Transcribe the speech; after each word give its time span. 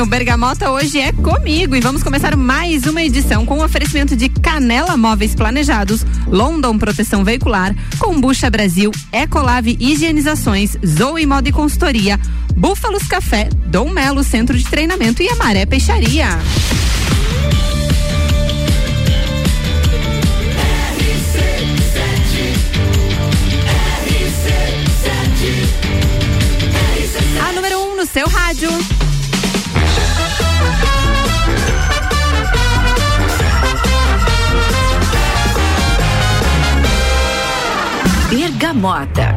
o 0.00 0.06
Bergamota 0.06 0.70
hoje 0.70 0.98
é 0.98 1.12
comigo 1.12 1.76
e 1.76 1.80
vamos 1.80 2.02
começar 2.02 2.36
mais 2.36 2.84
uma 2.84 3.02
edição 3.02 3.46
com 3.46 3.58
o 3.58 3.64
oferecimento 3.64 4.16
de 4.16 4.28
Canela 4.28 4.96
Móveis 4.96 5.34
Planejados, 5.34 6.04
London 6.26 6.78
Proteção 6.78 7.22
Veicular, 7.22 7.74
Combucha 7.98 8.50
Brasil, 8.50 8.90
Ecolave 9.12 9.76
Higienizações, 9.78 10.76
Zoe 10.84 11.26
Moda 11.26 11.48
e 11.48 11.52
Consultoria, 11.52 12.18
Búfalos 12.56 13.04
Café, 13.04 13.48
Dom 13.66 13.90
Melo 13.90 14.24
Centro 14.24 14.58
de 14.58 14.64
Treinamento 14.64 15.22
e 15.22 15.28
Amaré 15.28 15.64
Peixaria. 15.64 16.28
A 27.46 27.52
número 27.52 27.78
1 27.92 27.96
no 27.96 28.06
seu 28.06 28.26
rádio. 28.28 28.70
Bergamota. 38.64 39.28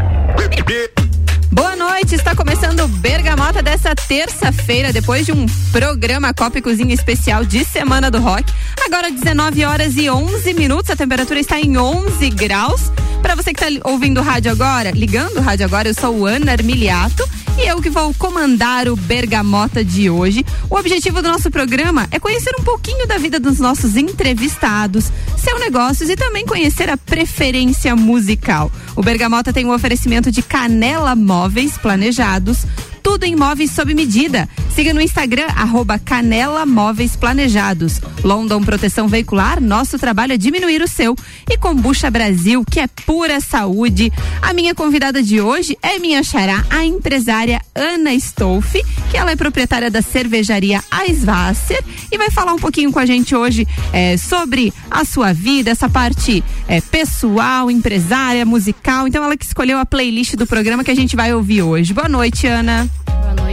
Boa 1.52 1.76
noite, 1.78 2.16
está 2.16 2.36
começando 2.36 2.88
Bergamota 2.88 3.62
dessa 3.62 3.94
terça-feira, 3.94 4.92
depois 4.92 5.28
de 5.28 5.32
um 5.32 5.46
programa 5.72 6.34
Copa 6.34 6.58
e 6.58 6.62
Cozinha 6.62 6.94
especial 6.94 7.46
de 7.46 7.64
Semana 7.64 8.10
do 8.10 8.20
Rock. 8.20 8.52
Agora 8.84 9.12
19 9.12 9.64
horas 9.64 9.96
e 9.96 10.10
11 10.10 10.54
minutos, 10.56 10.90
a 10.90 10.96
temperatura 10.96 11.40
está 11.40 11.60
em 11.60 11.78
11 11.78 12.30
graus. 12.32 12.92
Para 13.22 13.36
você 13.36 13.54
que 13.54 13.64
está 13.64 13.90
ouvindo 13.90 14.20
o 14.20 14.24
rádio 14.24 14.52
agora, 14.52 14.90
ligando 14.90 15.38
o 15.38 15.42
rádio 15.42 15.66
agora, 15.66 15.88
eu 15.88 15.94
sou 15.94 16.26
Ana 16.26 16.54
Armiliato 16.54 17.24
e 17.58 17.68
eu 17.68 17.82
que 17.82 17.90
vou 17.90 18.14
comandar 18.14 18.88
o 18.88 18.96
Bergamota 18.96 19.84
de 19.84 20.10
hoje. 20.10 20.46
O 20.70 20.76
objetivo 20.76 21.22
do 21.22 21.30
nosso 21.30 21.50
programa 21.50 22.08
é 22.12 22.20
conhecer 22.20 22.54
um 22.60 22.64
pouquinho 22.64 23.08
da 23.08 23.18
vida 23.18 23.40
dos 23.40 23.60
nossos 23.60 23.98
entrevistados, 23.98 25.12
seu 25.38 25.60
negócios 25.60 26.10
e 26.10 26.16
também 26.16 26.46
conhecer 26.46 26.90
a 26.90 26.98
preferência 26.98 27.96
musical. 27.96 28.72
O 28.96 29.02
Bergamota 29.02 29.52
tem 29.52 29.66
um 29.66 29.74
oferecimento 29.74 30.32
de 30.32 30.42
Canela 30.42 31.16
Móveis 31.16 31.67
Planejados 31.78 32.66
tudo 33.08 33.24
em 33.24 33.38
móveis 33.38 33.72
sob 33.72 33.94
medida. 33.94 34.50
Siga 34.76 34.94
no 34.94 35.00
Instagram, 35.00 35.48
arroba 35.56 35.98
Canela 35.98 36.66
Móveis 36.66 37.16
Planejados. 37.16 38.02
London 38.22 38.62
Proteção 38.62 39.08
Veicular, 39.08 39.62
nosso 39.62 39.98
trabalho 39.98 40.34
é 40.34 40.38
diminuir 40.38 40.82
o 40.82 40.90
seu. 40.90 41.16
E 41.50 41.58
Combucha 41.58 42.12
Brasil, 42.12 42.66
que 42.70 42.82
é 42.82 42.86
pura 43.06 43.40
saúde. 43.40 44.12
A 44.42 44.52
minha 44.52 44.76
convidada 44.76 45.24
de 45.24 45.40
hoje 45.40 45.78
é 45.82 45.98
minha 46.00 46.22
xará, 46.22 46.66
a 46.70 46.84
empresária 46.84 47.62
Ana 47.74 48.14
Stolfi, 48.14 48.84
que 49.10 49.16
ela 49.16 49.32
é 49.32 49.38
proprietária 49.38 49.90
da 49.90 50.02
cervejaria 50.02 50.84
Aisvasser 50.92 51.82
e 52.12 52.18
vai 52.18 52.30
falar 52.30 52.54
um 52.54 52.60
pouquinho 52.60 52.92
com 52.92 53.00
a 53.00 53.06
gente 53.06 53.34
hoje 53.34 53.66
é, 53.94 54.18
sobre 54.18 54.74
a 54.92 55.06
sua 55.06 55.32
vida, 55.32 55.72
essa 55.72 55.88
parte 55.88 56.44
é, 56.68 56.82
pessoal, 56.82 57.72
empresária, 57.72 58.46
musical. 58.46 59.08
Então 59.08 59.24
ela 59.24 59.38
que 59.38 59.46
escolheu 59.46 59.80
a 59.80 59.86
playlist 59.86 60.36
do 60.36 60.46
programa 60.46 60.84
que 60.84 60.92
a 60.92 60.96
gente 60.96 61.16
vai 61.16 61.34
ouvir 61.34 61.62
hoje. 61.62 61.94
Boa 61.94 62.10
noite, 62.10 62.46
Ana. 62.46 62.97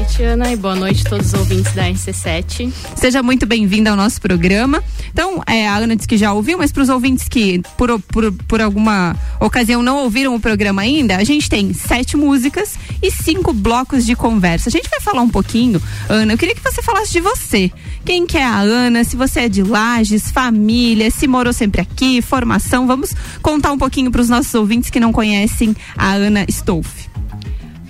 Noite, 0.04 0.22
Ana, 0.22 0.52
e 0.52 0.56
boa 0.56 0.76
noite 0.76 1.02
a 1.06 1.08
todos 1.08 1.28
os 1.28 1.32
ouvintes 1.32 1.72
da 1.72 1.84
RC7. 1.84 2.70
Seja 2.94 3.22
muito 3.22 3.46
bem-vinda 3.46 3.88
ao 3.88 3.96
nosso 3.96 4.20
programa. 4.20 4.84
Então, 5.10 5.42
é, 5.46 5.66
a 5.66 5.76
Ana 5.76 5.96
disse 5.96 6.06
que 6.06 6.18
já 6.18 6.30
ouviu, 6.34 6.58
mas 6.58 6.70
para 6.70 6.82
os 6.82 6.90
ouvintes 6.90 7.26
que, 7.26 7.62
por, 7.78 7.98
por, 8.00 8.30
por 8.30 8.60
alguma 8.60 9.16
ocasião, 9.40 9.82
não 9.82 10.02
ouviram 10.04 10.34
o 10.34 10.40
programa 10.40 10.82
ainda, 10.82 11.16
a 11.16 11.24
gente 11.24 11.48
tem 11.48 11.72
sete 11.72 12.18
músicas 12.18 12.74
e 13.02 13.10
cinco 13.10 13.54
blocos 13.54 14.04
de 14.04 14.14
conversa. 14.14 14.68
A 14.68 14.72
gente 14.72 14.90
vai 14.90 15.00
falar 15.00 15.22
um 15.22 15.30
pouquinho, 15.30 15.80
Ana, 16.06 16.34
eu 16.34 16.38
queria 16.38 16.54
que 16.54 16.62
você 16.62 16.82
falasse 16.82 17.10
de 17.10 17.20
você. 17.20 17.72
Quem 18.04 18.26
que 18.26 18.36
é 18.36 18.44
a 18.44 18.58
Ana, 18.58 19.04
se 19.04 19.16
você 19.16 19.40
é 19.40 19.48
de 19.48 19.62
Lages, 19.62 20.30
família, 20.30 21.10
se 21.10 21.26
morou 21.26 21.52
sempre 21.54 21.80
aqui, 21.80 22.20
formação. 22.20 22.86
Vamos 22.86 23.14
contar 23.40 23.72
um 23.72 23.78
pouquinho 23.78 24.10
para 24.10 24.20
os 24.20 24.28
nossos 24.28 24.52
ouvintes 24.54 24.90
que 24.90 25.00
não 25.00 25.14
conhecem 25.14 25.74
a 25.96 26.12
Ana 26.12 26.44
Stolf. 26.46 27.13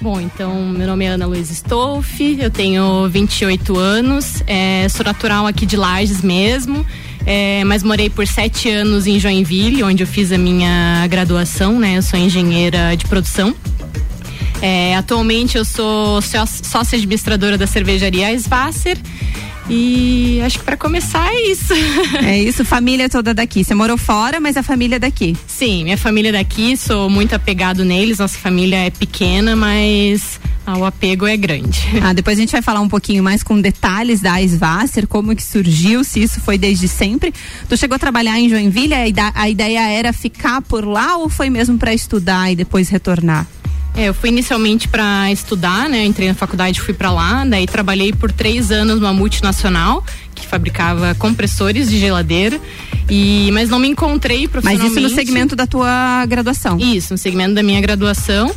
Bom, 0.04 0.20
então, 0.20 0.66
meu 0.66 0.86
nome 0.86 1.06
é 1.06 1.08
Ana 1.08 1.24
Luiz 1.24 1.50
Stolf, 1.50 2.20
eu 2.20 2.50
tenho 2.50 3.08
28 3.08 3.78
anos, 3.78 4.42
é, 4.46 4.86
sou 4.90 5.02
natural 5.02 5.46
aqui 5.46 5.64
de 5.64 5.78
Lages 5.78 6.20
mesmo, 6.20 6.84
é, 7.24 7.64
mas 7.64 7.82
morei 7.82 8.10
por 8.10 8.26
sete 8.26 8.68
anos 8.68 9.06
em 9.06 9.18
Joinville, 9.18 9.82
onde 9.82 10.02
eu 10.02 10.06
fiz 10.06 10.30
a 10.30 10.36
minha 10.36 11.06
graduação, 11.08 11.78
né? 11.78 11.96
Eu 11.96 12.02
sou 12.02 12.18
engenheira 12.18 12.94
de 12.94 13.06
produção. 13.06 13.56
É, 14.60 14.94
atualmente 14.94 15.56
eu 15.56 15.64
sou 15.64 16.20
sócia 16.20 16.98
administradora 16.98 17.56
da 17.56 17.66
cervejaria 17.66 18.30
Svasser 18.38 18.98
e 19.68 20.40
acho 20.44 20.58
que 20.58 20.64
para 20.64 20.76
começar 20.76 21.26
é 21.32 21.50
isso. 21.50 21.74
É 22.24 22.38
isso, 22.38 22.64
família 22.64 23.08
toda 23.08 23.34
daqui. 23.34 23.64
Você 23.64 23.74
morou 23.74 23.96
fora, 23.96 24.40
mas 24.40 24.56
a 24.56 24.62
família 24.62 24.96
é 24.96 24.98
daqui. 24.98 25.36
Sim, 25.46 25.84
minha 25.84 25.98
família 25.98 26.30
é 26.30 26.32
daqui, 26.32 26.76
sou 26.76 27.10
muito 27.10 27.34
apegado 27.34 27.84
neles. 27.84 28.18
Nossa 28.18 28.38
família 28.38 28.76
é 28.76 28.90
pequena, 28.90 29.54
mas 29.54 30.40
ah, 30.66 30.78
o 30.78 30.84
apego 30.84 31.26
é 31.26 31.36
grande. 31.36 31.80
Ah, 32.02 32.12
depois 32.12 32.38
a 32.38 32.40
gente 32.40 32.52
vai 32.52 32.62
falar 32.62 32.80
um 32.80 32.88
pouquinho 32.88 33.22
mais 33.22 33.42
com 33.42 33.60
detalhes 33.60 34.20
da 34.20 34.40
Svasser, 34.40 35.06
como 35.06 35.36
que 35.36 35.42
surgiu, 35.42 36.02
se 36.02 36.22
isso 36.22 36.40
foi 36.40 36.56
desde 36.56 36.88
sempre. 36.88 37.32
Tu 37.68 37.76
chegou 37.76 37.96
a 37.96 37.98
trabalhar 37.98 38.38
em 38.38 38.48
Joinville, 38.48 38.94
a 39.34 39.48
ideia 39.48 39.88
era 39.90 40.12
ficar 40.12 40.62
por 40.62 40.84
lá 40.84 41.16
ou 41.16 41.28
foi 41.28 41.50
mesmo 41.50 41.76
para 41.76 41.92
estudar 41.92 42.50
e 42.50 42.56
depois 42.56 42.88
retornar? 42.88 43.46
É, 43.96 44.08
eu 44.08 44.14
fui 44.14 44.28
inicialmente 44.28 44.88
para 44.88 45.30
estudar, 45.30 45.88
né? 45.88 46.04
Entrei 46.04 46.26
na 46.26 46.34
faculdade, 46.34 46.80
fui 46.80 46.92
para 46.92 47.12
lá, 47.12 47.44
daí 47.44 47.64
trabalhei 47.64 48.12
por 48.12 48.32
três 48.32 48.72
anos 48.72 49.00
numa 49.00 49.12
multinacional 49.12 50.04
que 50.44 50.50
fabricava 50.50 51.14
compressores 51.14 51.88
de 51.88 51.98
geladeira. 51.98 52.60
E, 53.08 53.50
mas 53.52 53.68
não 53.68 53.78
me 53.78 53.88
encontrei 53.88 54.48
profissionalmente. 54.48 54.94
Mas 54.94 55.04
isso 55.04 55.14
no 55.14 55.14
segmento 55.14 55.56
da 55.56 55.66
tua 55.66 56.24
graduação? 56.26 56.78
Isso, 56.78 57.12
no 57.12 57.18
segmento 57.18 57.54
da 57.54 57.62
minha 57.62 57.80
graduação. 57.80 58.54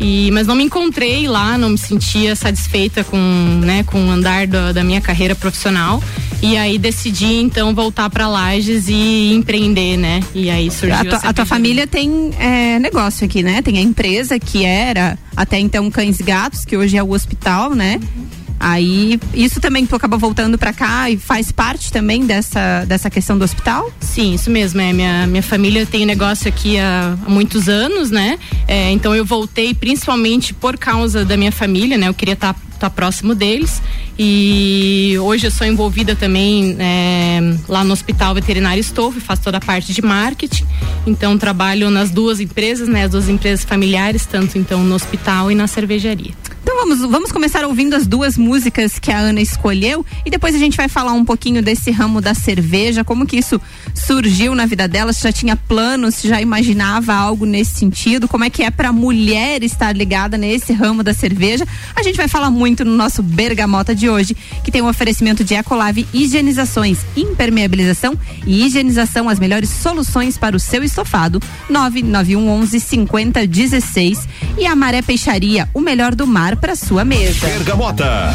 E, 0.00 0.30
mas 0.30 0.46
não 0.46 0.54
me 0.54 0.62
encontrei 0.62 1.26
lá, 1.26 1.58
não 1.58 1.70
me 1.70 1.78
sentia 1.78 2.36
satisfeita 2.36 3.02
com, 3.02 3.16
né, 3.64 3.82
com 3.82 4.06
o 4.06 4.10
andar 4.10 4.46
do, 4.46 4.72
da 4.72 4.84
minha 4.84 5.00
carreira 5.00 5.34
profissional. 5.34 6.00
E 6.40 6.56
aí 6.56 6.78
decidi 6.78 7.34
então 7.34 7.74
voltar 7.74 8.08
para 8.08 8.28
Lages 8.28 8.86
e 8.88 9.32
empreender, 9.32 9.96
né? 9.96 10.20
E 10.32 10.48
aí 10.48 10.70
surgiu 10.70 10.94
a 10.94 11.04
tua, 11.04 11.18
a 11.30 11.32
tua 11.32 11.44
família 11.44 11.84
tem 11.84 12.30
é, 12.38 12.78
negócio 12.78 13.26
aqui, 13.26 13.42
né? 13.42 13.60
Tem 13.60 13.76
a 13.78 13.80
empresa 13.80 14.38
que 14.38 14.64
era 14.64 15.18
até 15.36 15.58
então 15.58 15.90
Cães 15.90 16.20
Gatos, 16.20 16.64
que 16.64 16.76
hoje 16.76 16.96
é 16.96 17.02
o 17.02 17.10
hospital, 17.10 17.74
né? 17.74 17.98
Uhum. 18.00 18.47
Aí, 18.60 19.20
isso 19.32 19.60
também 19.60 19.86
tu 19.86 19.94
acaba 19.94 20.16
voltando 20.16 20.58
para 20.58 20.72
cá 20.72 21.08
e 21.08 21.16
faz 21.16 21.52
parte 21.52 21.92
também 21.92 22.26
dessa, 22.26 22.84
dessa 22.86 23.08
questão 23.08 23.38
do 23.38 23.44
hospital? 23.44 23.90
Sim, 24.00 24.34
isso 24.34 24.50
mesmo. 24.50 24.80
É, 24.80 24.92
minha, 24.92 25.26
minha 25.26 25.42
família 25.42 25.86
tem 25.86 26.04
negócio 26.04 26.48
aqui 26.48 26.78
há, 26.78 27.16
há 27.24 27.30
muitos 27.30 27.68
anos, 27.68 28.10
né? 28.10 28.38
É, 28.66 28.90
então 28.90 29.14
eu 29.14 29.24
voltei 29.24 29.74
principalmente 29.74 30.52
por 30.52 30.76
causa 30.76 31.24
da 31.24 31.36
minha 31.36 31.52
família, 31.52 31.96
né? 31.96 32.08
Eu 32.08 32.14
queria 32.14 32.34
estar 32.34 32.54
tá, 32.54 32.60
tá 32.80 32.90
próximo 32.90 33.34
deles. 33.34 33.80
E 34.18 35.16
hoje 35.20 35.46
eu 35.46 35.50
sou 35.52 35.64
envolvida 35.64 36.16
também 36.16 36.76
é, 36.80 37.38
lá 37.68 37.84
no 37.84 37.92
Hospital 37.92 38.34
Veterinário 38.34 38.80
Estouve, 38.80 39.20
faço 39.20 39.42
toda 39.42 39.58
a 39.58 39.60
parte 39.60 39.92
de 39.92 40.02
marketing. 40.02 40.64
Então 41.06 41.38
trabalho 41.38 41.88
nas 41.90 42.10
duas 42.10 42.40
empresas, 42.40 42.88
né? 42.88 43.04
As 43.04 43.12
duas 43.12 43.28
empresas 43.28 43.64
familiares, 43.64 44.26
tanto 44.26 44.58
então 44.58 44.82
no 44.82 44.96
hospital 44.96 45.52
e 45.52 45.54
na 45.54 45.68
cervejaria. 45.68 46.32
Vamos, 46.80 47.00
vamos 47.00 47.32
começar 47.32 47.64
ouvindo 47.64 47.96
as 47.96 48.06
duas 48.06 48.38
músicas 48.38 49.00
que 49.00 49.10
a 49.10 49.18
Ana 49.18 49.40
escolheu 49.40 50.06
e 50.24 50.30
depois 50.30 50.54
a 50.54 50.58
gente 50.58 50.76
vai 50.76 50.88
falar 50.88 51.12
um 51.12 51.24
pouquinho 51.24 51.60
desse 51.60 51.90
ramo 51.90 52.20
da 52.20 52.34
cerveja, 52.34 53.02
como 53.02 53.26
que 53.26 53.36
isso 53.36 53.60
surgiu 53.92 54.54
na 54.54 54.64
vida 54.64 54.86
dela, 54.86 55.12
se 55.12 55.24
já 55.24 55.32
tinha 55.32 55.56
planos, 55.56 56.14
se 56.14 56.28
já 56.28 56.40
imaginava 56.40 57.12
algo 57.12 57.44
nesse 57.44 57.74
sentido, 57.74 58.28
como 58.28 58.44
é 58.44 58.48
que 58.48 58.62
é 58.62 58.70
para 58.70 58.92
mulher 58.92 59.64
estar 59.64 59.94
ligada 59.94 60.38
nesse 60.38 60.72
ramo 60.72 61.02
da 61.02 61.12
cerveja. 61.12 61.66
A 61.96 62.02
gente 62.04 62.16
vai 62.16 62.28
falar 62.28 62.48
muito 62.48 62.84
no 62.84 62.94
nosso 62.94 63.24
Bergamota 63.24 63.92
de 63.92 64.08
hoje, 64.08 64.36
que 64.62 64.70
tem 64.70 64.80
um 64.80 64.88
oferecimento 64.88 65.42
de 65.42 65.54
Ecolave 65.54 66.06
higienizações, 66.14 67.00
impermeabilização 67.16 68.16
e 68.46 68.64
higienização, 68.64 69.28
as 69.28 69.40
melhores 69.40 69.68
soluções 69.68 70.38
para 70.38 70.56
o 70.56 70.60
seu 70.60 70.84
estofado. 70.84 71.42
99111 71.68 72.78
5016 72.78 74.28
e 74.56 74.64
a 74.64 74.76
Maré 74.76 75.02
Peixaria, 75.02 75.68
o 75.74 75.80
melhor 75.80 76.14
do 76.14 76.24
mar 76.24 76.56
para 76.56 76.67
sua 76.74 77.04
mesa. 77.04 77.46
Bergamota. 77.46 78.34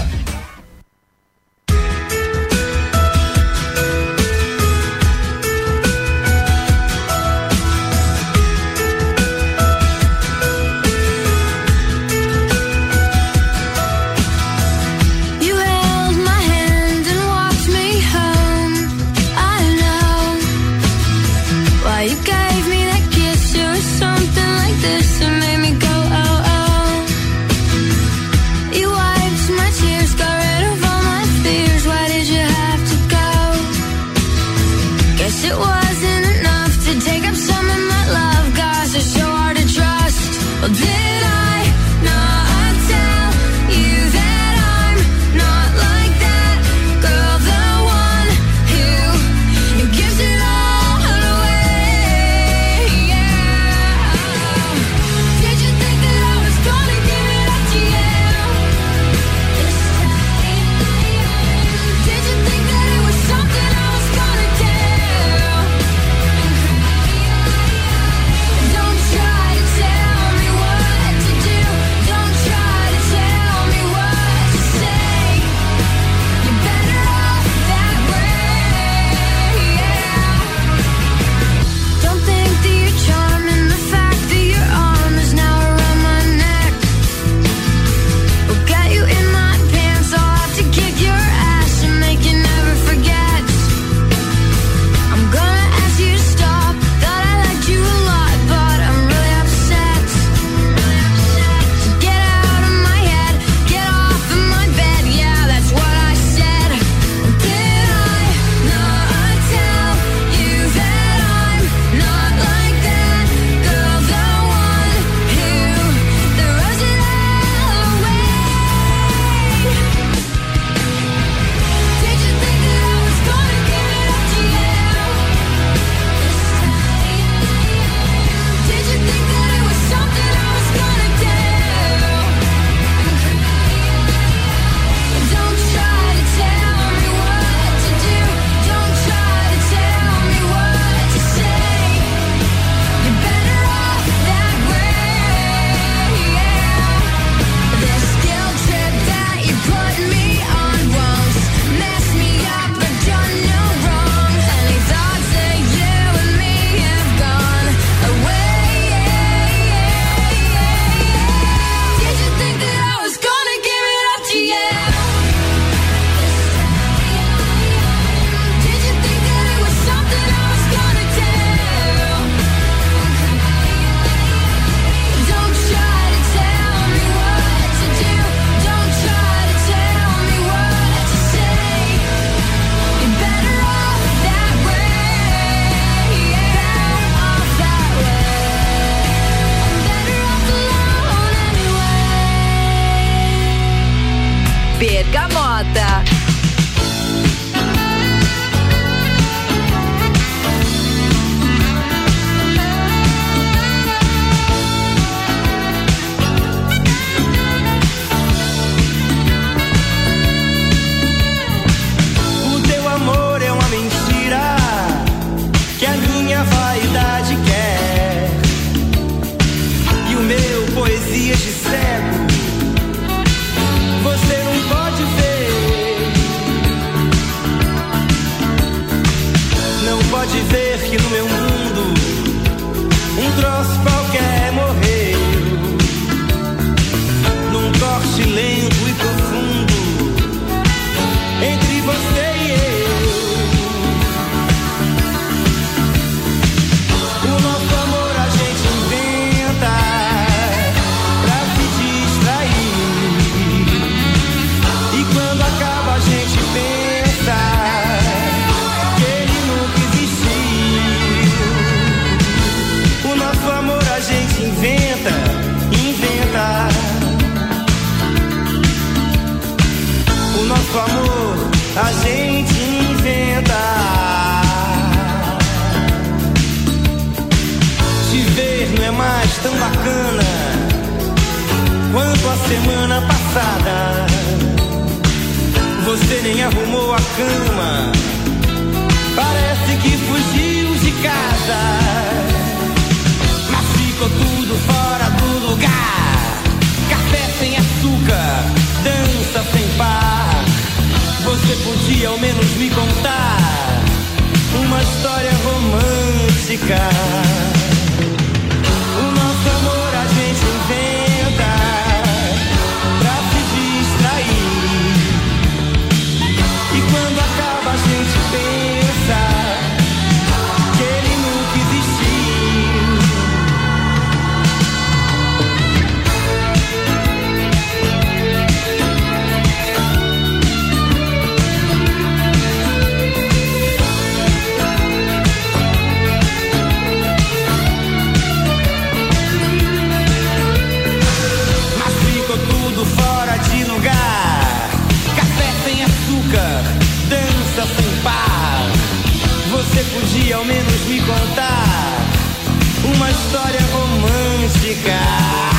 história 353.13 353.61
romântica. 353.71 355.52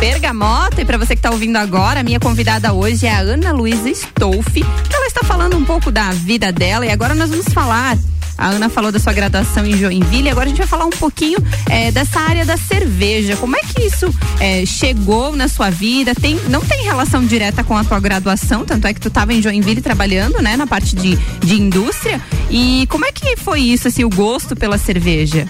Bergamota. 0.00 0.80
E 0.80 0.84
para 0.86 0.96
você 0.96 1.08
que 1.14 1.18
está 1.18 1.30
ouvindo 1.30 1.56
agora, 1.56 2.00
a 2.00 2.02
minha 2.02 2.18
convidada 2.18 2.72
hoje 2.72 3.04
é 3.04 3.12
a 3.12 3.18
Ana 3.18 3.52
Luísa 3.52 3.90
Stolfi. 3.90 4.64
Ela 4.90 5.06
está 5.06 5.20
falando 5.22 5.54
um 5.54 5.64
pouco 5.66 5.90
da 5.90 6.10
vida 6.12 6.50
dela 6.50 6.86
e 6.86 6.90
agora 6.90 7.14
nós 7.14 7.28
vamos 7.28 7.52
falar 7.52 7.98
a 8.38 8.48
Ana 8.48 8.70
falou 8.70 8.90
da 8.90 8.98
sua 8.98 9.12
graduação 9.12 9.66
em 9.66 9.76
Joinville. 9.76 10.30
Agora 10.30 10.46
a 10.46 10.48
gente 10.48 10.58
vai 10.58 10.66
falar 10.66 10.86
um 10.86 10.90
pouquinho 10.90 11.38
é, 11.68 11.92
dessa 11.92 12.18
área 12.20 12.46
da 12.46 12.56
cerveja. 12.56 13.36
Como 13.36 13.54
é 13.54 13.60
que 13.60 13.82
isso 13.82 14.12
é, 14.40 14.64
chegou 14.64 15.36
na 15.36 15.46
sua 15.46 15.68
vida? 15.68 16.14
Tem, 16.14 16.40
não 16.48 16.62
tem 16.62 16.82
relação 16.82 17.22
direta 17.26 17.62
com 17.62 17.76
a 17.76 17.84
tua 17.84 18.00
graduação, 18.00 18.64
tanto 18.64 18.86
é 18.86 18.94
que 18.94 19.00
tu 19.00 19.08
estava 19.08 19.34
em 19.34 19.42
Joinville 19.42 19.82
trabalhando, 19.82 20.40
né, 20.40 20.56
na 20.56 20.66
parte 20.66 20.96
de, 20.96 21.16
de 21.16 21.60
indústria. 21.60 22.18
E 22.50 22.86
como 22.88 23.04
é 23.04 23.12
que 23.12 23.36
foi 23.36 23.60
isso, 23.60 23.88
assim, 23.88 24.04
o 24.04 24.08
gosto 24.08 24.56
pela 24.56 24.78
cerveja? 24.78 25.46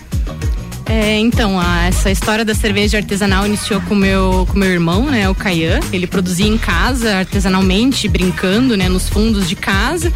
É, 0.87 1.19
então, 1.19 1.59
a, 1.59 1.87
essa 1.87 2.11
história 2.11 2.45
da 2.45 2.55
cerveja 2.55 2.99
artesanal 2.99 3.47
iniciou 3.47 3.81
com 3.83 3.95
meu, 3.95 4.47
com 4.51 4.59
meu 4.59 4.69
irmão, 4.69 5.07
né, 5.07 5.29
o 5.29 5.35
Caian. 5.35 5.81
Ele 5.93 6.07
produzia 6.07 6.47
em 6.47 6.59
casa, 6.59 7.17
artesanalmente, 7.19 8.09
brincando, 8.09 8.77
né, 8.77 8.89
nos 8.89 9.09
fundos 9.09 9.49
de 9.49 9.57
casa. 9.57 10.13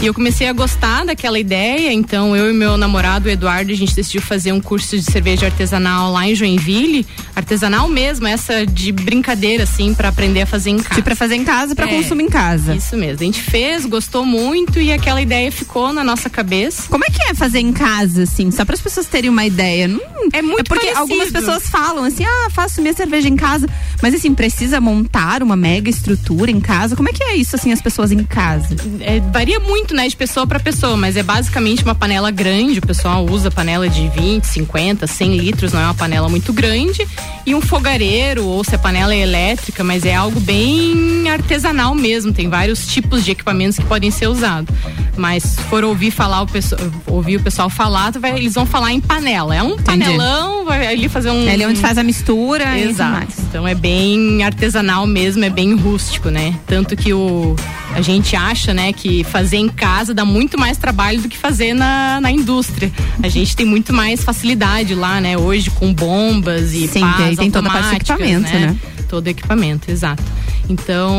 E 0.00 0.06
eu 0.06 0.14
comecei 0.14 0.46
a 0.48 0.52
gostar 0.52 1.04
daquela 1.04 1.40
ideia, 1.40 1.92
então 1.92 2.36
eu 2.36 2.48
e 2.48 2.52
meu 2.52 2.76
namorado, 2.76 3.28
o 3.28 3.30
Eduardo, 3.30 3.72
a 3.72 3.74
gente 3.74 3.96
decidiu 3.96 4.22
fazer 4.22 4.52
um 4.52 4.60
curso 4.60 4.96
de 4.96 5.02
cerveja 5.02 5.46
artesanal 5.46 6.12
lá 6.12 6.24
em 6.24 6.36
Joinville, 6.36 7.04
artesanal 7.34 7.88
mesmo, 7.88 8.28
essa 8.28 8.64
de 8.64 8.92
brincadeira 8.92 9.64
assim, 9.64 9.92
para 9.94 10.08
aprender 10.08 10.42
a 10.42 10.46
fazer 10.46 10.70
em 10.70 10.78
casa. 10.78 11.02
Para 11.02 11.16
fazer 11.16 11.34
em 11.34 11.44
casa, 11.44 11.74
para 11.74 11.90
é, 11.90 11.96
consumir 11.96 12.24
em 12.24 12.28
casa. 12.28 12.76
Isso 12.76 12.96
mesmo. 12.96 13.22
A 13.22 13.24
gente 13.24 13.42
fez, 13.42 13.84
gostou 13.86 14.24
muito 14.24 14.80
e 14.80 14.92
aquela 14.92 15.20
ideia 15.20 15.50
ficou 15.50 15.92
na 15.92 16.04
nossa 16.04 16.30
cabeça. 16.30 16.84
Como 16.88 17.04
é 17.04 17.08
que 17.08 17.20
é 17.24 17.34
fazer 17.34 17.58
em 17.58 17.72
casa 17.72 18.22
assim? 18.22 18.52
Só 18.52 18.64
para 18.64 18.76
as 18.76 18.80
pessoas 18.80 19.06
terem 19.06 19.28
uma 19.28 19.44
ideia. 19.44 19.88
Não, 19.88 20.00
é 20.32 20.40
muito 20.40 20.60
é 20.60 20.62
porque 20.62 20.92
parecido. 20.92 21.00
algumas 21.00 21.30
pessoas 21.32 21.68
falam 21.68 22.04
assim: 22.04 22.24
"Ah, 22.24 22.48
faço 22.50 22.80
minha 22.80 22.94
cerveja 22.94 23.28
em 23.28 23.36
casa", 23.36 23.68
mas 24.00 24.14
assim, 24.14 24.32
precisa 24.32 24.80
montar 24.80 25.42
uma 25.42 25.56
mega 25.56 25.90
estrutura 25.90 26.52
em 26.52 26.60
casa. 26.60 26.94
Como 26.94 27.08
é 27.08 27.12
que 27.12 27.22
é 27.22 27.34
isso 27.34 27.56
assim 27.56 27.72
as 27.72 27.82
pessoas 27.82 28.12
em 28.12 28.22
casa? 28.22 28.76
É, 29.00 29.18
varia 29.32 29.58
muito 29.58 29.87
muito, 29.88 29.94
né, 29.94 30.06
de 30.06 30.16
pessoa 30.16 30.46
para 30.46 30.60
pessoa, 30.60 30.96
mas 30.96 31.16
é 31.16 31.22
basicamente 31.22 31.82
uma 31.82 31.94
panela 31.94 32.30
grande. 32.30 32.78
O 32.78 32.86
pessoal 32.86 33.24
usa 33.24 33.50
panela 33.50 33.88
de 33.88 34.08
20, 34.08 34.44
50, 34.44 35.06
100 35.06 35.36
litros, 35.36 35.72
não 35.72 35.80
é 35.80 35.84
uma 35.84 35.94
panela 35.94 36.28
muito 36.28 36.52
grande. 36.52 37.06
e 37.46 37.54
um 37.54 37.62
fogareiro 37.62 38.44
ou 38.44 38.62
se 38.62 38.74
a 38.74 38.78
panela 38.78 39.14
é 39.14 39.20
elétrica, 39.20 39.82
mas 39.82 40.04
é 40.04 40.14
algo 40.14 40.38
bem 40.40 41.30
artesanal 41.30 41.94
mesmo. 41.94 42.30
Tem 42.30 42.46
vários 42.46 42.86
tipos 42.86 43.24
de 43.24 43.30
equipamentos 43.30 43.78
que 43.78 43.84
podem 43.86 44.10
ser 44.10 44.26
usados. 44.26 44.74
Mas 45.16 45.44
se 45.44 45.62
for 45.62 45.82
ouvir 45.82 46.10
falar 46.10 46.42
o 46.42 46.46
pessoal, 46.46 46.80
ouvir 47.06 47.36
o 47.36 47.42
pessoal 47.42 47.70
falar, 47.70 48.12
vai, 48.12 48.36
eles 48.36 48.54
vão 48.54 48.66
falar 48.66 48.92
em 48.92 49.00
panela. 49.00 49.56
É 49.56 49.62
um 49.62 49.78
panelão, 49.78 50.66
vai 50.66 50.86
ali 50.86 51.08
fazer 51.08 51.30
um. 51.30 51.48
É 51.48 51.52
ali 51.52 51.64
onde 51.64 51.80
faz 51.80 51.96
a 51.96 52.02
mistura. 52.02 52.78
Exato. 52.78 53.32
Então 53.48 53.66
é 53.66 53.74
bem 53.74 54.42
artesanal 54.42 55.06
mesmo, 55.06 55.42
é 55.42 55.50
bem 55.50 55.74
rústico, 55.74 56.28
né? 56.28 56.54
Tanto 56.66 56.94
que 56.94 57.14
o 57.14 57.56
a 57.94 58.00
gente 58.00 58.36
acha, 58.36 58.74
né, 58.74 58.92
que 58.92 59.24
fazer 59.24 59.56
em 59.56 59.68
casa 59.68 60.14
dá 60.14 60.24
muito 60.24 60.58
mais 60.58 60.76
trabalho 60.76 61.20
do 61.20 61.28
que 61.28 61.36
fazer 61.36 61.74
na, 61.74 62.20
na 62.20 62.30
indústria. 62.30 62.90
A 63.22 63.28
gente 63.28 63.56
tem 63.56 63.66
muito 63.66 63.92
mais 63.92 64.22
facilidade 64.22 64.94
lá, 64.94 65.20
né, 65.20 65.36
hoje 65.36 65.70
com 65.70 65.92
bombas 65.92 66.72
e 66.72 66.86
Sim, 66.86 67.00
pás 67.00 67.36
tem 67.36 67.50
toda 67.50 67.68
a 67.68 67.72
parte 67.72 67.90
de 67.90 67.96
equipamento, 67.96 68.52
né? 68.52 68.58
né? 68.58 68.76
Todo 69.08 69.26
equipamento, 69.26 69.90
exato. 69.90 70.22
Então, 70.68 71.10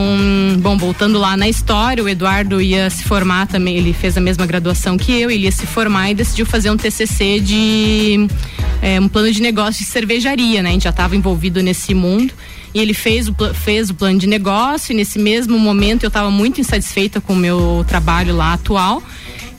bom, 0.60 0.78
voltando 0.78 1.18
lá 1.18 1.36
na 1.36 1.50
história, 1.50 2.04
o 2.04 2.08
Eduardo 2.08 2.62
ia 2.62 2.88
se 2.90 3.04
formar 3.04 3.48
também, 3.48 3.76
ele 3.76 3.94
fez 3.94 4.16
a 4.16 4.22
mesma 4.22 4.46
graduação 4.46 4.96
que 4.96 5.12
eu, 5.12 5.32
ele 5.32 5.46
ia 5.46 5.52
se 5.52 5.66
formar 5.66 6.12
e 6.12 6.14
decidiu 6.14 6.46
fazer 6.46 6.70
um 6.70 6.78
TCC 6.78 7.40
de 7.40 8.28
é, 8.80 9.00
um 9.00 9.08
plano 9.08 9.32
de 9.32 9.42
negócio 9.42 9.84
de 9.84 9.90
cervejaria, 9.90 10.62
né? 10.62 10.70
A 10.70 10.74
gente 10.74 10.84
já 10.84 10.92
estava 10.92 11.16
envolvido 11.16 11.64
nesse 11.64 11.96
mundo 11.96 12.32
e 12.74 12.80
ele 12.80 12.94
fez 12.94 13.28
o, 13.28 13.36
fez 13.54 13.90
o 13.90 13.94
plano 13.94 14.20
de 14.20 14.28
negócio 14.28 14.92
e 14.92 14.96
nesse 14.96 15.18
mesmo 15.20 15.58
momento 15.58 16.04
eu 16.04 16.08
estava 16.10 16.30
muito 16.30 16.62
insatisfeita 16.62 17.20
com 17.20 17.34
o 17.34 17.36
meu 17.36 17.84
trabalho 17.88 18.36
lá 18.36 18.54
atual 18.54 19.02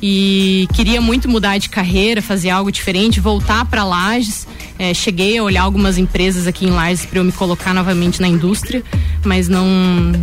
e 0.02 0.66
queria 0.72 1.00
muito 1.00 1.28
mudar 1.28 1.58
de 1.58 1.68
carreira, 1.68 2.22
fazer 2.22 2.48
algo 2.50 2.72
diferente, 2.72 3.20
voltar 3.20 3.66
para 3.66 3.84
Lages. 3.84 4.46
É, 4.78 4.94
cheguei 4.94 5.36
a 5.36 5.42
olhar 5.42 5.62
algumas 5.62 5.98
empresas 5.98 6.46
aqui 6.46 6.64
em 6.64 6.70
Lages 6.70 7.04
para 7.04 7.18
eu 7.18 7.24
me 7.24 7.32
colocar 7.32 7.74
novamente 7.74 8.20
na 8.20 8.26
indústria, 8.26 8.82
mas 9.22 9.46
não 9.46 9.66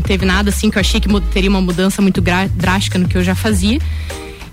teve 0.03 0.25
nada 0.25 0.49
assim 0.49 0.71
que 0.71 0.77
eu 0.77 0.79
achei 0.79 0.99
que 0.99 1.07
teria 1.31 1.49
uma 1.49 1.61
mudança 1.61 2.01
muito 2.01 2.21
drástica 2.55 2.97
no 2.97 3.07
que 3.07 3.17
eu 3.17 3.23
já 3.23 3.35
fazia. 3.35 3.79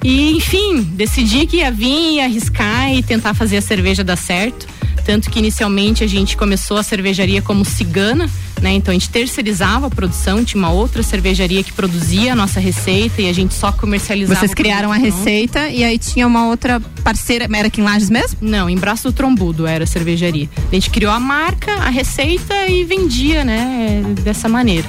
E 0.04 0.36
enfim, 0.36 0.82
decidi 0.82 1.46
que 1.46 1.56
ia 1.56 1.70
vir, 1.70 2.16
ia 2.16 2.24
arriscar 2.24 2.92
e 2.94 3.02
tentar 3.02 3.32
fazer 3.32 3.56
a 3.56 3.62
cerveja 3.62 4.04
dar 4.04 4.16
certo. 4.16 4.66
Tanto 5.02 5.30
que 5.30 5.38
inicialmente 5.38 6.04
a 6.04 6.06
gente 6.06 6.36
começou 6.36 6.76
a 6.76 6.82
cervejaria 6.82 7.40
como 7.40 7.64
cigana, 7.64 8.30
né? 8.60 8.72
Então 8.72 8.90
a 8.90 8.94
gente 8.94 9.08
terceirizava 9.10 9.86
a 9.86 9.90
produção, 9.90 10.44
tinha 10.44 10.58
uma 10.58 10.70
outra 10.70 11.02
cervejaria 11.02 11.62
que 11.62 11.72
produzia 11.72 12.32
a 12.32 12.36
nossa 12.36 12.60
receita 12.60 13.20
e 13.20 13.28
a 13.28 13.32
gente 13.32 13.54
só 13.54 13.72
comercializava. 13.72 14.40
Vocês 14.40 14.54
criaram 14.54 14.92
a 14.92 14.96
receita 14.96 15.68
e 15.68 15.84
aí 15.84 15.98
tinha 15.98 16.26
uma 16.26 16.48
outra 16.48 16.80
parceira, 17.02 17.46
era 17.54 17.68
aqui 17.68 17.80
em 17.80 17.84
Lages 17.84 18.08
mesmo? 18.08 18.38
Não, 18.40 18.68
em 18.68 18.76
Braço 18.76 19.10
do 19.10 19.12
Trombudo 19.12 19.66
era 19.66 19.84
a 19.84 19.86
cervejaria. 19.86 20.48
A 20.70 20.74
gente 20.74 20.90
criou 20.90 21.12
a 21.12 21.20
marca, 21.20 21.72
a 21.72 21.90
receita 21.90 22.66
e 22.66 22.84
vendia, 22.84 23.44
né? 23.44 24.02
Dessa 24.22 24.48
maneira. 24.48 24.86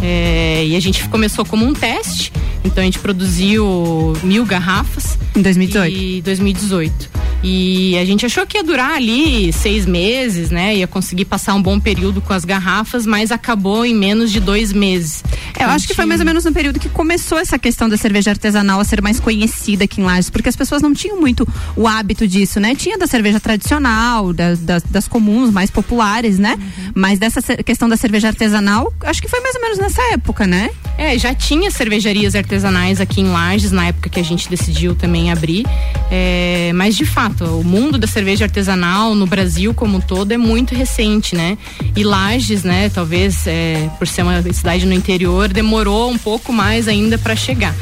É, 0.00 0.64
e 0.66 0.74
a 0.74 0.80
gente 0.80 1.08
começou 1.08 1.44
como 1.44 1.64
um 1.64 1.72
teste, 1.72 2.32
então 2.64 2.82
a 2.82 2.84
gente 2.84 2.98
produziu 2.98 4.14
mil 4.22 4.44
garrafas. 4.44 5.18
Em 5.36 5.42
2018? 5.42 5.96
E 5.96 6.22
2018. 6.22 7.21
E 7.42 7.98
a 7.98 8.04
gente 8.04 8.24
achou 8.24 8.46
que 8.46 8.56
ia 8.56 8.62
durar 8.62 8.94
ali 8.94 9.52
seis 9.52 9.84
meses, 9.84 10.50
né? 10.50 10.76
Ia 10.76 10.86
conseguir 10.86 11.24
passar 11.24 11.54
um 11.54 11.62
bom 11.62 11.80
período 11.80 12.20
com 12.20 12.32
as 12.32 12.44
garrafas, 12.44 13.04
mas 13.04 13.32
acabou 13.32 13.84
em 13.84 13.94
menos 13.94 14.30
de 14.30 14.38
dois 14.38 14.72
meses. 14.72 15.24
É, 15.58 15.64
eu 15.64 15.68
acho 15.70 15.86
que 15.86 15.94
foi 15.94 16.06
mais 16.06 16.20
ou 16.20 16.26
menos 16.26 16.44
no 16.44 16.52
período 16.52 16.78
que 16.78 16.88
começou 16.88 17.38
essa 17.38 17.58
questão 17.58 17.88
da 17.88 17.96
cerveja 17.96 18.30
artesanal 18.30 18.78
a 18.78 18.84
ser 18.84 19.02
mais 19.02 19.18
conhecida 19.18 19.84
aqui 19.84 20.00
em 20.00 20.04
Lages, 20.04 20.30
porque 20.30 20.48
as 20.48 20.56
pessoas 20.56 20.82
não 20.82 20.94
tinham 20.94 21.20
muito 21.20 21.46
o 21.76 21.88
hábito 21.88 22.26
disso, 22.28 22.60
né? 22.60 22.74
Tinha 22.74 22.96
da 22.96 23.06
cerveja 23.06 23.40
tradicional, 23.40 24.32
da, 24.32 24.54
das, 24.54 24.82
das 24.84 25.08
comuns, 25.08 25.50
mais 25.50 25.70
populares, 25.70 26.38
né? 26.38 26.54
Uhum. 26.56 26.92
Mas 26.94 27.18
dessa 27.18 27.40
questão 27.62 27.88
da 27.88 27.96
cerveja 27.96 28.28
artesanal, 28.28 28.92
acho 29.00 29.20
que 29.20 29.28
foi 29.28 29.40
mais 29.40 29.54
ou 29.56 29.62
menos 29.62 29.78
nessa 29.78 30.02
época, 30.12 30.46
né? 30.46 30.70
É, 30.96 31.18
já 31.18 31.34
tinha 31.34 31.70
cervejarias 31.70 32.34
artesanais 32.34 33.00
aqui 33.00 33.20
em 33.20 33.28
Lages, 33.28 33.72
na 33.72 33.86
época 33.86 34.10
que 34.10 34.20
a 34.20 34.24
gente 34.24 34.48
decidiu 34.48 34.94
também 34.94 35.32
abrir. 35.32 35.64
É, 36.10 36.70
mas 36.74 36.94
de 36.96 37.06
fato, 37.06 37.31
exato. 37.32 37.44
O 37.44 37.64
mundo 37.64 37.98
da 37.98 38.06
cerveja 38.06 38.44
artesanal 38.44 39.14
no 39.14 39.26
Brasil 39.26 39.74
como 39.74 39.98
um 39.98 40.00
todo 40.00 40.32
é 40.32 40.36
muito 40.36 40.74
recente, 40.74 41.34
né? 41.34 41.56
E 41.96 42.04
Lages, 42.04 42.62
né? 42.62 42.88
Talvez 42.88 43.46
é, 43.46 43.90
por 43.98 44.06
ser 44.06 44.22
uma 44.22 44.42
cidade 44.52 44.86
no 44.86 44.92
interior, 44.92 45.48
demorou 45.48 46.10
um 46.10 46.18
pouco 46.18 46.52
mais 46.52 46.86
ainda 46.86 47.18
para 47.18 47.34
chegar. 47.34 47.74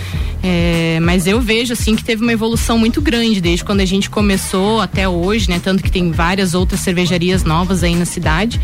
É, 0.43 0.99
mas 1.03 1.27
eu 1.27 1.41
vejo 1.41 1.75
assim 1.75 1.95
que 1.95 2.03
teve 2.03 2.23
uma 2.23 2.33
evolução 2.33 2.79
muito 2.79 3.03
grande 3.03 3.43
desde 3.43 3.63
quando 3.63 3.81
a 3.81 3.85
gente 3.85 4.09
começou 4.09 4.81
até 4.81 5.09
hoje, 5.09 5.51
né? 5.51 5.61
Tanto 5.63 5.83
que 5.83 5.91
tem 5.91 6.11
várias 6.11 6.55
outras 6.55 6.81
cervejarias 6.81 7.45
novas 7.45 7.83
aí 7.83 7.95
na 7.95 8.07
cidade. 8.07 8.61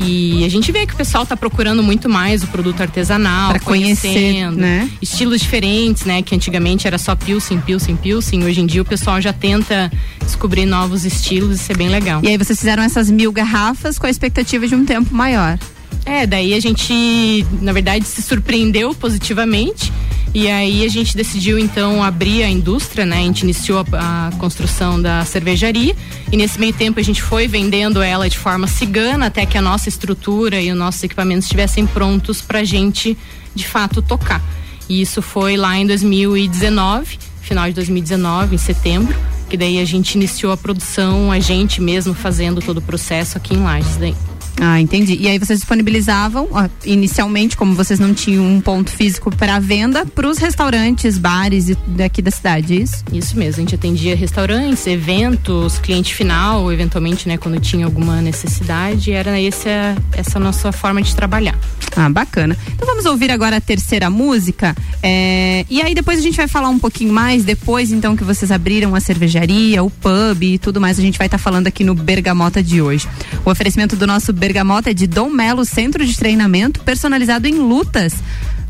E 0.00 0.44
a 0.44 0.48
gente 0.48 0.70
vê 0.70 0.86
que 0.86 0.94
o 0.94 0.96
pessoal 0.96 1.24
está 1.24 1.36
procurando 1.36 1.82
muito 1.82 2.08
mais 2.08 2.42
o 2.42 2.46
produto 2.46 2.80
artesanal, 2.80 3.50
pra 3.50 3.60
conhecer, 3.60 4.50
né? 4.52 4.88
estilos 5.02 5.40
diferentes, 5.40 6.04
né? 6.04 6.22
Que 6.22 6.34
antigamente 6.34 6.86
era 6.86 6.98
só 6.98 7.14
pilsen, 7.16 7.60
pilsen, 7.60 7.96
pilsen. 7.96 8.44
Hoje 8.44 8.60
em 8.60 8.66
dia 8.66 8.82
o 8.82 8.84
pessoal 8.84 9.20
já 9.20 9.32
tenta 9.32 9.90
descobrir 10.24 10.66
novos 10.66 11.04
estilos, 11.04 11.60
isso 11.60 11.72
é 11.72 11.74
bem 11.74 11.88
legal. 11.88 12.20
E 12.22 12.28
aí 12.28 12.36
vocês 12.36 12.58
fizeram 12.58 12.82
essas 12.82 13.10
mil 13.10 13.32
garrafas 13.32 13.98
com 13.98 14.06
a 14.06 14.10
expectativa 14.10 14.66
de 14.66 14.74
um 14.74 14.84
tempo 14.84 15.14
maior. 15.14 15.58
É, 16.04 16.26
daí 16.26 16.54
a 16.54 16.60
gente, 16.60 17.46
na 17.60 17.72
verdade, 17.72 18.06
se 18.06 18.22
surpreendeu 18.22 18.94
positivamente. 18.94 19.92
E 20.34 20.48
aí 20.48 20.84
a 20.84 20.88
gente 20.88 21.16
decidiu 21.16 21.58
então 21.58 22.02
abrir 22.02 22.42
a 22.42 22.48
indústria, 22.48 23.06
né? 23.06 23.18
A 23.18 23.22
gente 23.22 23.42
iniciou 23.42 23.84
a, 23.92 24.28
a, 24.28 24.32
construção 24.36 25.00
da 25.00 25.24
cervejaria 25.24 25.96
e 26.30 26.36
nesse 26.36 26.60
meio 26.60 26.72
tempo 26.72 27.00
a 27.00 27.02
gente 27.02 27.22
foi 27.22 27.48
vendendo 27.48 28.02
ela 28.02 28.28
de 28.28 28.38
forma 28.38 28.66
cigana 28.66 29.26
até 29.26 29.46
que 29.46 29.56
a 29.56 29.62
nossa 29.62 29.88
estrutura 29.88 30.60
e 30.60 30.70
os 30.70 30.76
nossos 30.76 31.02
equipamentos 31.02 31.44
estivessem 31.44 31.86
prontos 31.86 32.42
para 32.42 32.60
a 32.60 32.64
gente 32.64 33.16
de 33.54 33.66
fato 33.66 34.02
tocar. 34.02 34.42
E 34.88 35.00
isso 35.00 35.22
foi 35.22 35.56
lá 35.56 35.76
em 35.76 35.86
2019, 35.86 37.18
final 37.40 37.66
de 37.66 37.74
2019, 37.74 38.54
em 38.54 38.58
setembro, 38.58 39.16
que 39.48 39.56
daí 39.56 39.78
a 39.78 39.84
gente 39.84 40.14
iniciou 40.14 40.52
a 40.52 40.56
produção, 40.56 41.32
a 41.32 41.40
gente 41.40 41.80
mesmo 41.80 42.14
fazendo 42.14 42.60
todo 42.60 42.78
o 42.78 42.82
processo 42.82 43.36
aqui 43.38 43.54
em 43.54 43.62
Lages 43.62 43.96
daí. 43.96 44.14
Ah, 44.60 44.80
entendi. 44.80 45.16
E 45.20 45.28
aí 45.28 45.38
vocês 45.38 45.60
disponibilizavam, 45.60 46.48
ó, 46.50 46.68
inicialmente, 46.84 47.56
como 47.56 47.74
vocês 47.74 48.00
não 48.00 48.12
tinham 48.12 48.44
um 48.44 48.60
ponto 48.60 48.90
físico 48.90 49.34
para 49.34 49.58
venda, 49.58 50.04
para 50.04 50.28
os 50.28 50.38
restaurantes, 50.38 51.16
bares 51.16 51.76
daqui 51.86 52.20
da 52.20 52.30
cidade, 52.30 52.74
é 52.74 52.82
isso? 52.82 53.04
Isso 53.12 53.38
mesmo. 53.38 53.60
A 53.60 53.64
gente 53.64 53.74
atendia 53.74 54.16
restaurantes, 54.16 54.86
eventos, 54.86 55.78
cliente 55.78 56.14
final, 56.14 56.72
eventualmente, 56.72 57.28
né, 57.28 57.36
quando 57.36 57.60
tinha 57.60 57.86
alguma 57.86 58.20
necessidade. 58.20 59.12
Era 59.12 59.40
essa 59.40 59.96
essa 60.12 60.38
nossa 60.38 60.72
forma 60.72 61.00
de 61.00 61.14
trabalhar. 61.14 61.58
Ah, 61.96 62.08
bacana. 62.08 62.56
Então 62.74 62.86
vamos 62.86 63.06
ouvir 63.06 63.30
agora 63.30 63.56
a 63.56 63.60
terceira 63.60 64.10
música. 64.10 64.76
É, 65.02 65.64
e 65.70 65.80
aí 65.80 65.94
depois 65.94 66.18
a 66.18 66.22
gente 66.22 66.36
vai 66.36 66.48
falar 66.48 66.68
um 66.68 66.78
pouquinho 66.78 67.12
mais, 67.12 67.44
depois 67.44 67.92
então 67.92 68.16
que 68.16 68.24
vocês 68.24 68.50
abriram 68.50 68.94
a 68.94 69.00
cervejaria, 69.00 69.82
o 69.82 69.90
pub 69.90 70.42
e 70.42 70.58
tudo 70.58 70.80
mais, 70.80 70.98
a 70.98 71.02
gente 71.02 71.18
vai 71.18 71.26
estar 71.26 71.38
tá 71.38 71.42
falando 71.42 71.66
aqui 71.66 71.84
no 71.84 71.94
Bergamota 71.94 72.62
de 72.62 72.82
hoje. 72.82 73.08
O 73.44 73.50
oferecimento 73.50 73.96
do 73.96 74.06
nosso 74.06 74.32
Bergamota 74.32 74.47
Bergamota 74.48 74.92
é 74.92 74.94
de 74.94 75.06
Dom 75.06 75.28
Melo 75.28 75.62
Centro 75.62 76.06
de 76.06 76.16
Treinamento, 76.16 76.80
personalizado 76.80 77.46
em 77.46 77.56
lutas. 77.56 78.14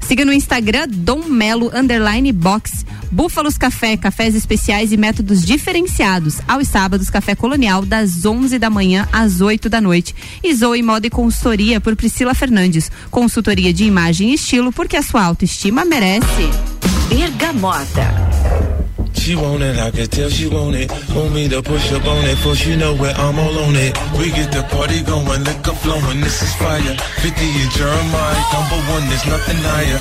Siga 0.01 0.25
no 0.25 0.33
Instagram 0.33 0.89
Dom 0.89 1.23
Melo 1.29 1.71
Underline 1.73 2.33
Box. 2.33 2.85
Búfalos 3.13 3.57
Café, 3.57 3.97
cafés 3.97 4.35
especiais 4.35 4.91
e 4.91 4.97
métodos 4.97 5.47
diferenciados. 5.47 6.41
Aos 6.49 6.67
sábados, 6.67 7.11
Café 7.11 7.37
Colonial, 7.37 7.85
das 7.85 8.25
11 8.25 8.59
da 8.59 8.69
manhã 8.69 9.09
às 9.13 9.41
8 9.41 9.69
da 9.69 9.81
noite. 9.81 10.17
E 10.43 10.53
Zoe 10.53 10.83
Moda 10.83 11.07
e 11.07 11.11
Consultoria 11.11 11.81
por 11.81 11.95
Priscila 11.95 12.35
Fernandes. 12.35 12.91
Consultoria 13.09 13.73
de 13.73 13.85
imagem 13.85 14.31
e 14.31 14.35
estilo, 14.35 14.73
porque 14.73 14.97
a 14.97 15.03
sua 15.03 15.23
autoestima 15.23 15.85
merece. 15.85 16.51
Bergamota. 17.09 18.68
She 19.29 19.37
want 19.37 19.63
it, 19.63 19.77
I 19.77 19.91
can 19.91 20.09
tell 20.09 20.31
she 20.31 20.49
want 20.49 20.75
it. 20.75 20.89
Want 21.13 21.35
me 21.35 21.51
to 21.51 21.61
push 21.61 21.93
up 21.93 22.07
on 22.07 22.25
it, 22.25 22.39
for 22.39 22.57
she 22.57 22.75
know 22.77 22.97
where 22.97 23.13
I'm 23.13 23.39
all 23.39 23.59
on 23.59 23.77
it. 23.77 23.93
We 24.17 24.33
get 24.33 24.51
the 24.51 24.65
party 24.73 25.03
going, 25.03 25.45
liquor 25.45 25.77
flowing, 25.85 26.23
this 26.23 26.41
is 26.41 26.55
fire. 26.57 26.81
50 26.81 27.29
and 27.29 27.71
Jeremiah, 27.77 28.41
number 28.57 28.81
one, 28.89 29.05
there's 29.05 29.27
nothing 29.29 29.61
higher. 29.61 30.01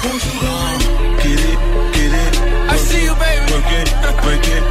Get 1.19 1.43
it, 1.43 1.59
get 1.91 2.11
it. 2.23 2.33
I 2.71 2.77
see 2.77 3.03
you, 3.03 3.15
baby. 3.19 3.51
Work 3.51 3.67
it, 3.67 3.91
break 4.23 4.47
it, 4.47 4.63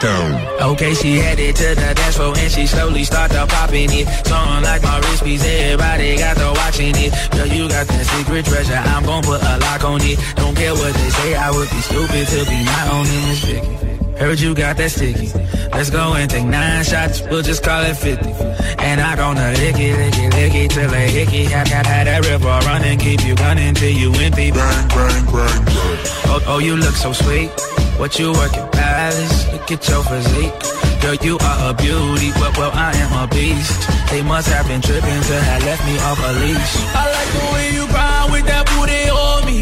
down. 0.00 0.72
Okay, 0.72 0.94
she 0.94 1.16
headed 1.16 1.56
to 1.56 1.74
the 1.74 1.94
dance 1.94 2.16
floor 2.16 2.34
and 2.36 2.50
she 2.50 2.66
slowly 2.66 3.04
started 3.04 3.46
popping 3.48 3.90
it. 3.92 4.06
Song 4.26 4.62
like 4.62 4.82
my 4.82 4.98
wrist 5.00 5.24
piece, 5.24 5.44
everybody 5.44 6.16
got 6.16 6.36
to 6.36 6.52
watching 6.56 6.94
it. 6.96 7.12
Girl, 7.32 7.46
you 7.46 7.68
got 7.68 7.86
that 7.86 8.06
secret 8.06 8.44
treasure, 8.44 8.74
I'm 8.74 9.04
gon' 9.04 9.22
put 9.22 9.42
a 9.42 9.58
lock 9.58 9.84
on 9.84 10.00
it. 10.02 10.18
Don't 10.36 10.56
care 10.56 10.72
what 10.72 10.94
they 10.94 11.10
say, 11.10 11.34
I 11.34 11.50
would 11.50 11.70
be 11.70 11.80
stupid 11.80 12.26
to 12.28 12.44
be 12.48 12.64
not 12.64 12.88
owning 12.92 13.24
this 13.28 13.44
Vicky. 13.44 13.84
Heard 14.18 14.38
you 14.38 14.54
got 14.54 14.76
that 14.76 14.90
sticky. 14.90 15.28
Let's 15.72 15.90
go 15.90 16.14
and 16.14 16.30
take 16.30 16.46
nine 16.46 16.84
shots. 16.84 17.20
We'll 17.22 17.42
just 17.42 17.64
call 17.64 17.82
it 17.82 17.96
50. 17.96 18.30
And 18.78 19.00
I 19.00 19.16
gonna 19.16 19.50
lick 19.58 19.76
it, 19.76 19.96
lick 19.98 20.14
it, 20.16 20.34
lick 20.34 20.54
it 20.54 20.70
till 20.70 20.88
they 20.88 21.10
hickey. 21.10 21.44
Have, 21.44 21.66
have, 21.66 21.86
have 21.86 22.06
that 22.06 22.24
river 22.24 22.46
running. 22.46 22.98
Keep 22.98 23.26
you 23.26 23.34
gunning 23.34 23.74
till 23.74 23.90
you 23.90 24.12
empty. 24.14 24.52
Bang, 24.52 24.88
bang, 24.88 25.24
bang, 25.26 25.64
bang. 25.64 25.98
Oh, 26.30 26.40
oh, 26.46 26.58
you 26.58 26.76
look 26.76 26.94
so 26.94 27.12
sweet. 27.12 27.50
What 27.98 28.18
you 28.18 28.32
working, 28.32 28.68
palace? 28.70 29.52
Look 29.52 29.70
at 29.70 29.88
your 29.88 30.02
physique. 30.02 30.52
Girl, 31.00 31.14
you 31.14 31.38
are 31.38 31.70
a 31.70 31.74
beauty, 31.74 32.32
but 32.34 32.56
well, 32.58 32.72
I 32.74 32.92
am 32.96 33.12
a 33.22 33.26
beast. 33.28 33.88
They 34.10 34.22
must 34.22 34.48
have 34.48 34.66
been 34.66 34.82
tripping 34.82 35.22
to 35.30 35.36
have 35.40 35.62
left 35.64 35.86
me 35.86 35.98
off 35.98 36.18
a 36.18 36.32
leash. 36.42 36.74
I 36.92 37.04
like 37.16 37.30
the 37.38 37.44
way 37.54 37.66
you 37.76 37.86
grind 37.86 38.32
with 38.32 38.46
that 38.46 38.66
booty 38.66 39.08
on 39.10 39.46
me. 39.46 39.60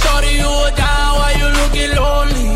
Shorty, 0.00 0.32
you 0.40 0.48
a 0.48 0.70
down 0.74 1.10
while 1.18 1.36
you 1.36 1.48
looking 1.60 1.92
lonely. 1.96 2.55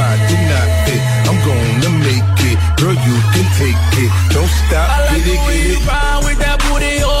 do 0.29 0.37
not 0.51 0.67
fit, 0.85 1.01
I'm 1.29 1.37
gonna 1.47 1.91
make 2.07 2.39
it, 2.49 2.57
girl. 2.79 2.95
You 3.07 3.15
can 3.33 3.47
take 3.61 3.81
it, 4.03 4.11
don't 4.33 4.51
stop, 4.61 4.87
I 4.89 5.05
like 5.07 5.23
get 5.23 5.25
the 5.25 5.35
it, 5.37 5.47
way 5.47 5.57
get 5.57 5.67
you 5.69 5.77
it. 5.77 5.83
grind 5.85 6.25
with 6.25 6.39
that 6.39 6.57
booty 6.65 6.95
on 7.03 7.20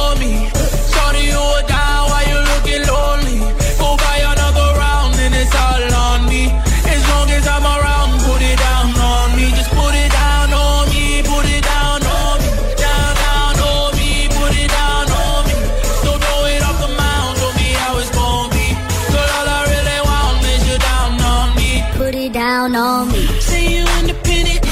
Say 23.41 23.73
you 23.73 23.85
independent, 23.99 24.70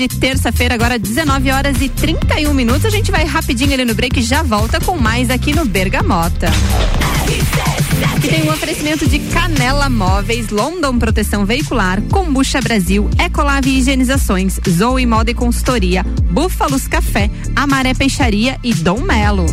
de 0.00 0.08
terça-feira, 0.18 0.74
agora 0.74 0.98
19 0.98 1.50
horas 1.50 1.82
e 1.82 1.88
31 1.88 2.54
minutos. 2.54 2.86
A 2.86 2.90
gente 2.90 3.10
vai 3.10 3.24
rapidinho 3.24 3.74
ali 3.74 3.84
no 3.84 3.94
break 3.94 4.18
e 4.18 4.22
já 4.22 4.42
volta 4.42 4.80
com 4.80 4.96
mais 4.96 5.28
aqui 5.28 5.54
no 5.54 5.66
Bergamota. 5.66 6.48
Tem 8.22 8.42
um 8.44 8.50
oferecimento 8.50 9.06
de 9.06 9.18
Canela 9.18 9.90
Móveis, 9.90 10.48
London 10.48 10.98
Proteção 10.98 11.44
Veicular, 11.44 12.00
Combucha 12.02 12.62
Brasil, 12.62 13.10
Ecolave 13.18 13.76
Higienizações, 13.76 14.58
Zoe 14.66 15.04
Moda 15.04 15.32
e 15.32 15.34
Consultoria, 15.34 16.02
Búfalos 16.30 16.88
Café, 16.88 17.30
Amaré 17.54 17.92
Peixaria 17.92 18.58
e 18.62 18.72
Dom 18.72 19.00
Melo. 19.00 19.46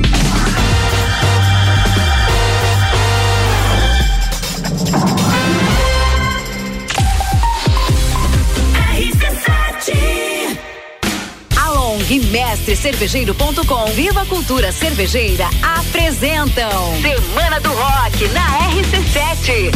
Cervejeiro.com 12.78 13.86
Viva 13.88 14.26
Cultura 14.26 14.72
Cervejeira 14.72 15.50
apresentam 15.62 16.70
Semana 17.02 17.60
do 17.60 17.70
Rock 17.70 18.28
na 18.30 18.60
RC7. 18.70 19.72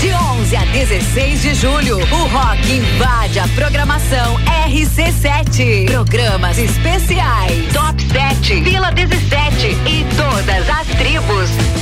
De 0.00 0.12
11 0.12 0.56
a 0.56 0.64
16 0.64 1.42
de 1.42 1.54
julho, 1.54 1.98
o 1.98 2.26
rock 2.26 2.72
invade 2.72 3.38
a 3.38 3.46
programação 3.48 4.36
RC7. 4.66 5.86
Programas 5.86 6.58
especiais, 6.58 7.72
Top 7.72 8.02
7, 8.02 8.62
Vila 8.62 8.90
17 8.90 9.68
e 9.86 10.04
todas 10.16 10.68
as 10.68 10.86
tribos. 10.98 11.81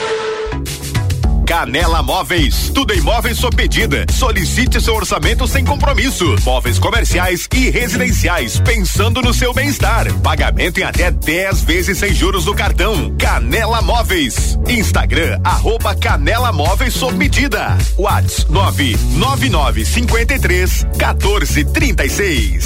Canela 1.51 2.01
Móveis. 2.01 2.71
Tudo 2.73 2.93
em 2.93 3.01
móveis 3.01 3.37
sob 3.37 3.57
medida. 3.57 4.05
Solicite 4.09 4.79
seu 4.79 4.95
orçamento 4.95 5.45
sem 5.45 5.65
compromisso. 5.65 6.33
Móveis 6.45 6.79
comerciais 6.79 7.45
e 7.53 7.69
residenciais, 7.69 8.57
pensando 8.61 9.21
no 9.21 9.33
seu 9.33 9.53
bem-estar. 9.53 10.07
Pagamento 10.19 10.79
em 10.79 10.83
até 10.83 11.11
10 11.11 11.63
vezes 11.63 11.97
sem 11.97 12.13
juros 12.13 12.45
no 12.45 12.55
cartão. 12.55 13.13
Canela 13.17 13.81
Móveis. 13.81 14.57
Instagram, 14.65 15.41
arroba 15.43 15.93
Canela 15.93 16.53
Móveis 16.53 16.93
sob 16.93 17.17
medida. 17.17 17.77
Whats 17.97 18.45
99953 18.45 20.85
1436. 20.97 22.65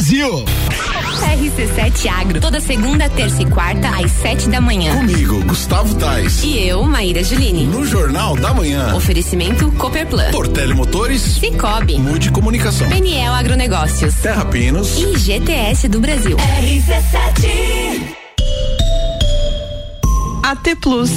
Brasil. 0.00 0.44
RC7 1.22 2.08
Agro, 2.08 2.40
toda 2.40 2.58
segunda, 2.58 3.06
terça 3.10 3.42
e 3.42 3.44
quarta, 3.44 3.86
às 4.02 4.10
sete 4.10 4.48
da 4.48 4.58
manhã. 4.58 4.96
Comigo, 4.96 5.44
Gustavo 5.44 5.94
Tais. 5.94 6.42
E 6.42 6.58
eu, 6.58 6.82
Maíra 6.84 7.22
Juline. 7.22 7.66
No 7.66 7.84
Jornal 7.84 8.34
da 8.34 8.54
Manhã. 8.54 8.94
Oferecimento 8.94 9.70
Copperplan. 9.72 10.30
Portele 10.30 10.72
Motores. 10.72 11.20
Cicobi. 11.20 11.98
Mude 11.98 12.30
Comunicação. 12.30 12.88
PNL 12.88 13.28
Agronegócios. 13.34 14.14
Terra 14.14 14.46
Pinos. 14.46 14.96
E 14.96 15.18
GTS 15.18 15.86
do 15.88 16.00
Brasil. 16.00 16.38
RC7. 16.38 18.16
AT 20.44 20.76
Plus. 20.80 21.10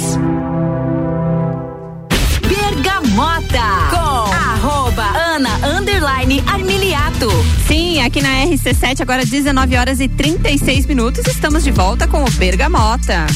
Bergamota 2.46 3.88
com 3.90 4.34
arroba 4.34 5.04
Ana 5.16 5.78
underline 5.78 6.44
Armiliato. 6.46 6.73
Sim, 7.66 8.02
aqui 8.02 8.20
na 8.20 8.28
RC7, 8.44 9.00
agora 9.00 9.24
19 9.24 9.76
horas 9.76 9.98
e 9.98 10.08
36 10.08 10.86
minutos, 10.86 11.26
estamos 11.26 11.64
de 11.64 11.70
volta 11.70 12.06
com 12.06 12.22
o 12.22 12.30
Bergamota. 12.32 13.26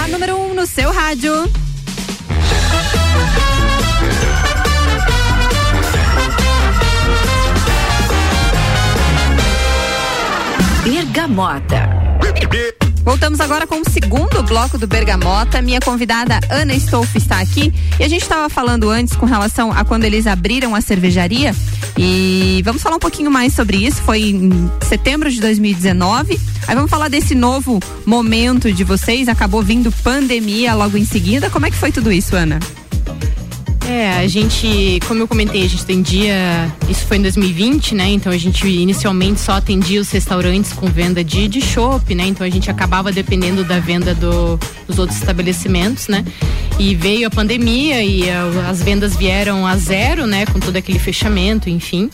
A 0.00 0.08
número 0.08 0.36
1 0.36 0.50
um 0.50 0.54
no 0.54 0.66
seu 0.66 0.92
rádio. 0.92 1.32
Bergamota. 10.84 12.07
Voltamos 13.08 13.40
agora 13.40 13.66
com 13.66 13.80
o 13.80 13.90
segundo 13.90 14.42
bloco 14.42 14.76
do 14.76 14.86
Bergamota. 14.86 15.62
Minha 15.62 15.80
convidada 15.80 16.38
Ana 16.50 16.74
Stolf 16.74 17.16
está 17.16 17.40
aqui 17.40 17.72
e 17.98 18.04
a 18.04 18.08
gente 18.08 18.20
estava 18.20 18.50
falando 18.50 18.90
antes 18.90 19.16
com 19.16 19.24
relação 19.24 19.72
a 19.72 19.82
quando 19.82 20.04
eles 20.04 20.26
abriram 20.26 20.74
a 20.74 20.82
cervejaria 20.82 21.54
e 21.96 22.60
vamos 22.66 22.82
falar 22.82 22.96
um 22.96 23.00
pouquinho 23.00 23.30
mais 23.30 23.54
sobre 23.54 23.78
isso. 23.78 24.02
Foi 24.02 24.20
em 24.20 24.70
setembro 24.86 25.30
de 25.30 25.40
2019. 25.40 26.38
Aí 26.66 26.74
vamos 26.74 26.90
falar 26.90 27.08
desse 27.08 27.34
novo 27.34 27.80
momento 28.04 28.70
de 28.70 28.84
vocês. 28.84 29.26
Acabou 29.26 29.62
vindo 29.62 29.90
pandemia 29.90 30.74
logo 30.74 30.98
em 30.98 31.06
seguida. 31.06 31.48
Como 31.48 31.64
é 31.64 31.70
que 31.70 31.78
foi 31.78 31.90
tudo 31.90 32.12
isso, 32.12 32.36
Ana? 32.36 32.58
É, 33.88 34.18
a 34.18 34.26
gente, 34.26 35.00
como 35.08 35.22
eu 35.22 35.26
comentei, 35.26 35.64
a 35.64 35.66
gente 35.66 35.82
atendia, 35.82 36.70
isso 36.90 37.06
foi 37.06 37.16
em 37.16 37.22
2020, 37.22 37.94
né? 37.94 38.10
Então 38.10 38.30
a 38.30 38.36
gente 38.36 38.68
inicialmente 38.68 39.40
só 39.40 39.52
atendia 39.52 39.98
os 39.98 40.10
restaurantes 40.10 40.74
com 40.74 40.88
venda 40.88 41.24
de, 41.24 41.48
de 41.48 41.62
chopp, 41.62 42.14
né? 42.14 42.26
Então 42.26 42.46
a 42.46 42.50
gente 42.50 42.70
acabava 42.70 43.10
dependendo 43.10 43.64
da 43.64 43.80
venda 43.80 44.14
do, 44.14 44.60
dos 44.86 44.98
outros 44.98 45.18
estabelecimentos, 45.18 46.06
né? 46.06 46.22
E 46.78 46.94
veio 46.94 47.28
a 47.28 47.30
pandemia 47.30 48.04
e 48.04 48.28
a, 48.28 48.68
as 48.68 48.82
vendas 48.82 49.16
vieram 49.16 49.66
a 49.66 49.74
zero, 49.78 50.26
né? 50.26 50.44
Com 50.44 50.60
todo 50.60 50.76
aquele 50.76 50.98
fechamento, 50.98 51.70
enfim. 51.70 52.10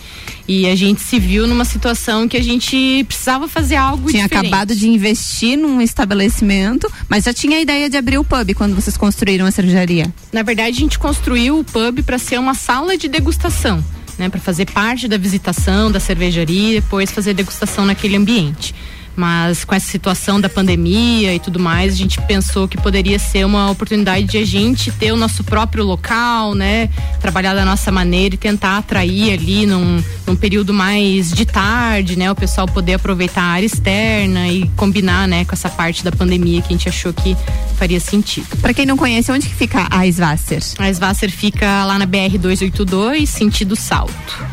E 0.46 0.68
a 0.68 0.76
gente 0.76 1.00
se 1.00 1.18
viu 1.18 1.46
numa 1.46 1.64
situação 1.64 2.28
que 2.28 2.36
a 2.36 2.42
gente 2.42 3.04
precisava 3.08 3.48
fazer 3.48 3.76
algo 3.76 4.10
Tinha 4.10 4.24
diferente. 4.24 4.46
acabado 4.46 4.76
de 4.76 4.88
investir 4.88 5.56
num 5.56 5.80
estabelecimento, 5.80 6.90
mas 7.08 7.24
já 7.24 7.32
tinha 7.32 7.56
a 7.56 7.60
ideia 7.60 7.88
de 7.88 7.96
abrir 7.96 8.18
o 8.18 8.24
pub 8.24 8.54
quando 8.54 8.74
vocês 8.74 8.96
construíram 8.96 9.46
a 9.46 9.50
cervejaria. 9.50 10.12
Na 10.30 10.42
verdade, 10.42 10.76
a 10.76 10.80
gente 10.80 10.98
construiu 10.98 11.63
pub 11.64 12.02
para 12.02 12.18
ser 12.18 12.38
uma 12.38 12.54
sala 12.54 12.96
de 12.96 13.08
degustação, 13.08 13.84
né, 14.18 14.28
para 14.28 14.40
fazer 14.40 14.70
parte 14.70 15.08
da 15.08 15.16
visitação 15.16 15.90
da 15.90 15.98
cervejaria 15.98 16.80
depois 16.80 17.10
fazer 17.10 17.34
degustação 17.34 17.84
naquele 17.84 18.16
ambiente. 18.16 18.74
Mas 19.16 19.64
com 19.64 19.74
essa 19.74 19.86
situação 19.90 20.40
da 20.40 20.48
pandemia 20.48 21.34
e 21.34 21.38
tudo 21.38 21.60
mais, 21.60 21.92
a 21.92 21.96
gente 21.96 22.20
pensou 22.22 22.66
que 22.66 22.76
poderia 22.76 23.18
ser 23.18 23.44
uma 23.46 23.70
oportunidade 23.70 24.26
de 24.26 24.38
a 24.38 24.44
gente 24.44 24.90
ter 24.92 25.12
o 25.12 25.16
nosso 25.16 25.44
próprio 25.44 25.84
local, 25.84 26.54
né? 26.54 26.88
Trabalhar 27.20 27.54
da 27.54 27.64
nossa 27.64 27.92
maneira 27.92 28.34
e 28.34 28.38
tentar 28.38 28.78
atrair 28.78 29.32
ali 29.32 29.66
num, 29.66 30.02
num 30.26 30.34
período 30.36 30.74
mais 30.74 31.30
de 31.30 31.44
tarde, 31.46 32.16
né? 32.18 32.30
O 32.30 32.34
pessoal 32.34 32.66
poder 32.66 32.94
aproveitar 32.94 33.42
a 33.42 33.46
área 33.52 33.66
externa 33.66 34.48
e 34.48 34.68
combinar, 34.76 35.28
né, 35.28 35.44
com 35.44 35.52
essa 35.54 35.68
parte 35.68 36.02
da 36.04 36.10
pandemia 36.10 36.60
que 36.60 36.68
a 36.68 36.76
gente 36.76 36.88
achou 36.88 37.12
que 37.12 37.36
faria 37.76 38.00
sentido. 38.00 38.56
Para 38.60 38.74
quem 38.74 38.86
não 38.86 38.96
conhece, 38.96 39.30
onde 39.30 39.48
que 39.48 39.54
fica 39.54 39.86
a 39.90 40.06
Svasser? 40.06 40.62
A 40.78 40.88
Svasser 40.90 41.30
fica 41.30 41.84
lá 41.84 41.98
na 41.98 42.06
BR 42.06 42.36
282, 42.38 43.28
sentido 43.28 43.76
Salto. 43.76 44.12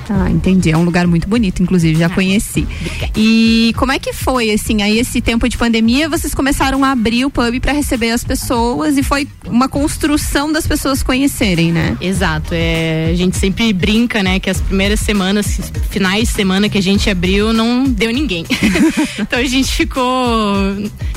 Ah, 0.10 0.30
entendi. 0.30 0.72
É 0.72 0.78
um 0.78 0.84
lugar 0.84 1.08
muito 1.08 1.28
bonito, 1.28 1.62
inclusive, 1.64 1.98
já 2.00 2.08
Ah, 2.08 2.10
conheci. 2.10 2.68
E 3.16 3.74
como 3.78 3.92
é 3.92 4.00
que 4.00 4.14
foi, 4.14 4.51
assim, 4.54 4.82
aí 4.82 5.00
esse 5.00 5.22
tempo 5.22 5.48
de 5.48 5.58
pandemia, 5.58 6.10
vocês 6.10 6.34
começaram 6.34 6.84
a 6.84 6.92
abrir 6.92 7.26
o 7.26 7.30
pub 7.30 7.60
para 7.60 7.72
receber 7.72 8.12
as 8.12 8.24
pessoas 8.24 8.98
e 8.98 9.04
foi 9.04 9.28
uma 9.48 9.68
construção 9.68 10.52
das 10.52 10.68
pessoas 10.68 11.04
conhecerem, 11.04 11.72
né? 11.72 11.98
Exato. 12.02 12.50
É, 12.54 13.10
a 13.12 13.16
gente 13.16 13.38
sempre 13.38 13.72
brinca, 13.74 14.24
né, 14.24 14.40
que 14.40 14.50
as 14.50 14.62
primeiras 14.62 15.00
semanas, 15.00 15.72
finais 15.90 16.30
de 16.30 16.34
semana 16.34 16.70
que 16.70 16.78
a 16.78 16.82
gente 16.82 17.10
abriu, 17.10 17.54
não 17.54 17.84
deu 17.84 18.12
ninguém. 18.12 18.46
então 19.20 19.40
a 19.40 19.46
gente 19.46 19.72
ficou 19.72 20.04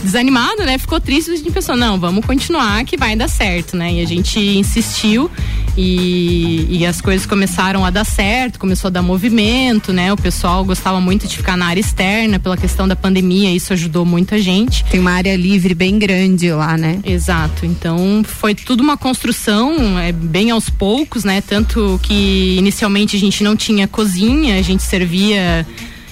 desanimado, 0.03 0.65
né? 0.65 0.79
Ficou 0.79 1.01
triste, 1.01 1.31
a 1.31 1.37
gente 1.37 1.51
pensou, 1.51 1.77
não, 1.77 1.99
vamos 1.99 2.25
continuar 2.25 2.85
que 2.85 2.97
vai 2.97 3.17
dar 3.17 3.29
certo, 3.29 3.77
né? 3.77 3.95
E 3.95 4.01
a 4.01 4.07
gente 4.07 4.39
insistiu 4.39 5.31
e, 5.77 6.67
e 6.71 6.87
as 6.87 7.01
coisas 7.01 7.27
começaram 7.27 7.85
a 7.85 7.91
dar 7.91 8.05
certo, 8.05 8.59
começou 8.59 8.89
a 8.89 8.91
dar 8.91 9.03
movimento, 9.03 9.93
né? 9.93 10.13
O 10.13 10.17
pessoal 10.17 10.65
gostava 10.65 11.01
muito 11.01 11.27
de 11.27 11.37
ficar 11.37 11.57
na 11.57 11.67
área 11.67 11.81
externa 11.81 12.39
pela 12.39 12.57
questão 12.57 12.87
da 12.87 12.95
pandemia, 12.95 13.24
isso 13.33 13.73
ajudou 13.73 14.05
muita 14.05 14.39
gente. 14.39 14.85
Tem 14.85 15.01
uma 15.01 15.13
área 15.13 15.37
livre 15.37 15.75
bem 15.75 15.99
grande 15.99 16.51
lá, 16.51 16.77
né? 16.77 17.01
Exato. 17.05 17.65
Então 17.65 18.23
foi 18.25 18.55
tudo 18.55 18.83
uma 18.83 18.97
construção, 18.97 19.99
é 19.99 20.13
bem 20.13 20.51
aos 20.51 20.69
poucos, 20.69 21.25
né? 21.25 21.41
Tanto 21.41 21.99
que 22.03 22.57
inicialmente 22.59 23.17
a 23.17 23.19
gente 23.19 23.43
não 23.43 23.57
tinha 23.57 23.89
cozinha, 23.89 24.59
a 24.59 24.63
gente 24.63 24.83
servia 24.83 25.67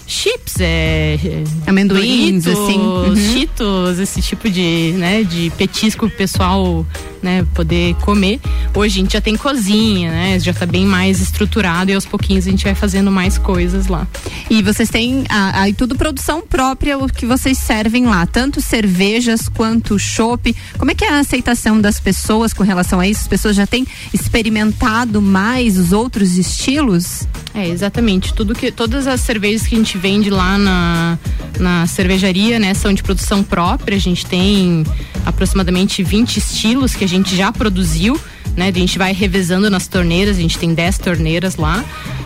chips, 0.06 0.56
é, 0.60 1.18
é, 1.24 1.44
Amendoins, 1.66 2.44
Doritos, 2.44 2.46
assim. 2.46 2.78
Uhum. 2.78 3.16
Cheetos, 3.16 3.98
esse 3.98 4.20
tipo 4.22 4.50
de, 4.50 4.94
né, 4.96 5.22
de 5.22 5.50
petisco 5.56 6.08
pro 6.08 6.16
pessoal, 6.16 6.86
né, 7.22 7.46
poder 7.54 7.94
comer. 7.96 8.40
Hoje 8.74 8.98
a 8.98 9.02
gente 9.02 9.12
já 9.12 9.20
tem 9.20 9.36
cozinha, 9.36 10.10
né, 10.10 10.38
já 10.38 10.52
tá 10.52 10.66
bem 10.66 10.84
mais 10.84 11.20
estruturado 11.20 11.90
e 11.90 11.94
aos 11.94 12.04
pouquinhos 12.04 12.46
a 12.46 12.50
gente 12.50 12.64
vai 12.64 12.74
fazendo 12.74 13.10
mais 13.10 13.38
coisas 13.38 13.86
lá. 13.86 14.06
E 14.50 14.62
vocês 14.62 14.88
têm 14.88 15.24
aí 15.28 15.72
tudo 15.72 15.96
produção 15.96 16.42
própria 16.42 16.98
o 16.98 17.08
que 17.08 17.24
vocês 17.24 17.58
servem 17.58 18.06
lá, 18.06 18.26
tanto 18.26 18.60
cervejas 18.60 19.48
quanto 19.48 19.98
chopp. 19.98 20.54
Como 20.78 20.90
é 20.90 20.94
que 20.94 21.04
é 21.04 21.10
a 21.10 21.18
aceitação 21.20 21.80
das 21.80 22.00
pessoas 22.00 22.52
com 22.52 22.62
relação 22.62 23.00
a 23.00 23.06
isso? 23.06 23.22
As 23.22 23.28
pessoas 23.28 23.56
já 23.56 23.66
têm 23.66 23.86
experimentado 24.12 25.22
mais 25.22 25.78
os 25.78 25.92
outros 25.92 26.36
estilos? 26.36 27.26
É, 27.54 27.68
exatamente. 27.68 28.32
Tudo 28.32 28.54
que, 28.54 28.70
todas 28.72 29.06
as 29.06 29.20
cervejas 29.20 29.66
que 29.66 29.74
a 29.74 29.78
gente 29.78 29.91
vende 29.98 30.30
lá 30.30 30.58
na, 30.58 31.18
na 31.58 31.86
cervejaria, 31.86 32.58
né, 32.58 32.74
são 32.74 32.92
de 32.92 33.02
produção 33.02 33.42
própria. 33.42 33.96
A 33.96 34.00
gente 34.00 34.26
tem 34.26 34.84
aproximadamente 35.24 36.02
20 36.02 36.36
estilos 36.36 36.94
que 36.94 37.04
a 37.04 37.08
gente 37.08 37.36
já 37.36 37.52
produziu, 37.52 38.18
né? 38.56 38.68
A 38.68 38.78
gente 38.78 38.98
vai 38.98 39.12
revezando 39.12 39.70
nas 39.70 39.86
torneiras, 39.86 40.36
a 40.36 40.40
gente 40.40 40.58
tem 40.58 40.74
10 40.74 40.98
torneiras 40.98 41.56
lá. 41.56 41.84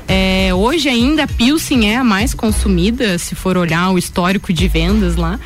É, 0.09 0.55
hoje 0.55 0.88
ainda 0.88 1.24
a 1.24 1.26
Pilsen 1.26 1.90
é 1.90 1.96
a 1.96 2.05
mais 2.05 2.33
consumida, 2.33 3.18
se 3.18 3.35
for 3.35 3.57
olhar 3.57 3.90
o 3.90 3.98
histórico 3.98 4.52
de 4.52 4.68
vendas 4.68 5.16
lá. 5.16 5.38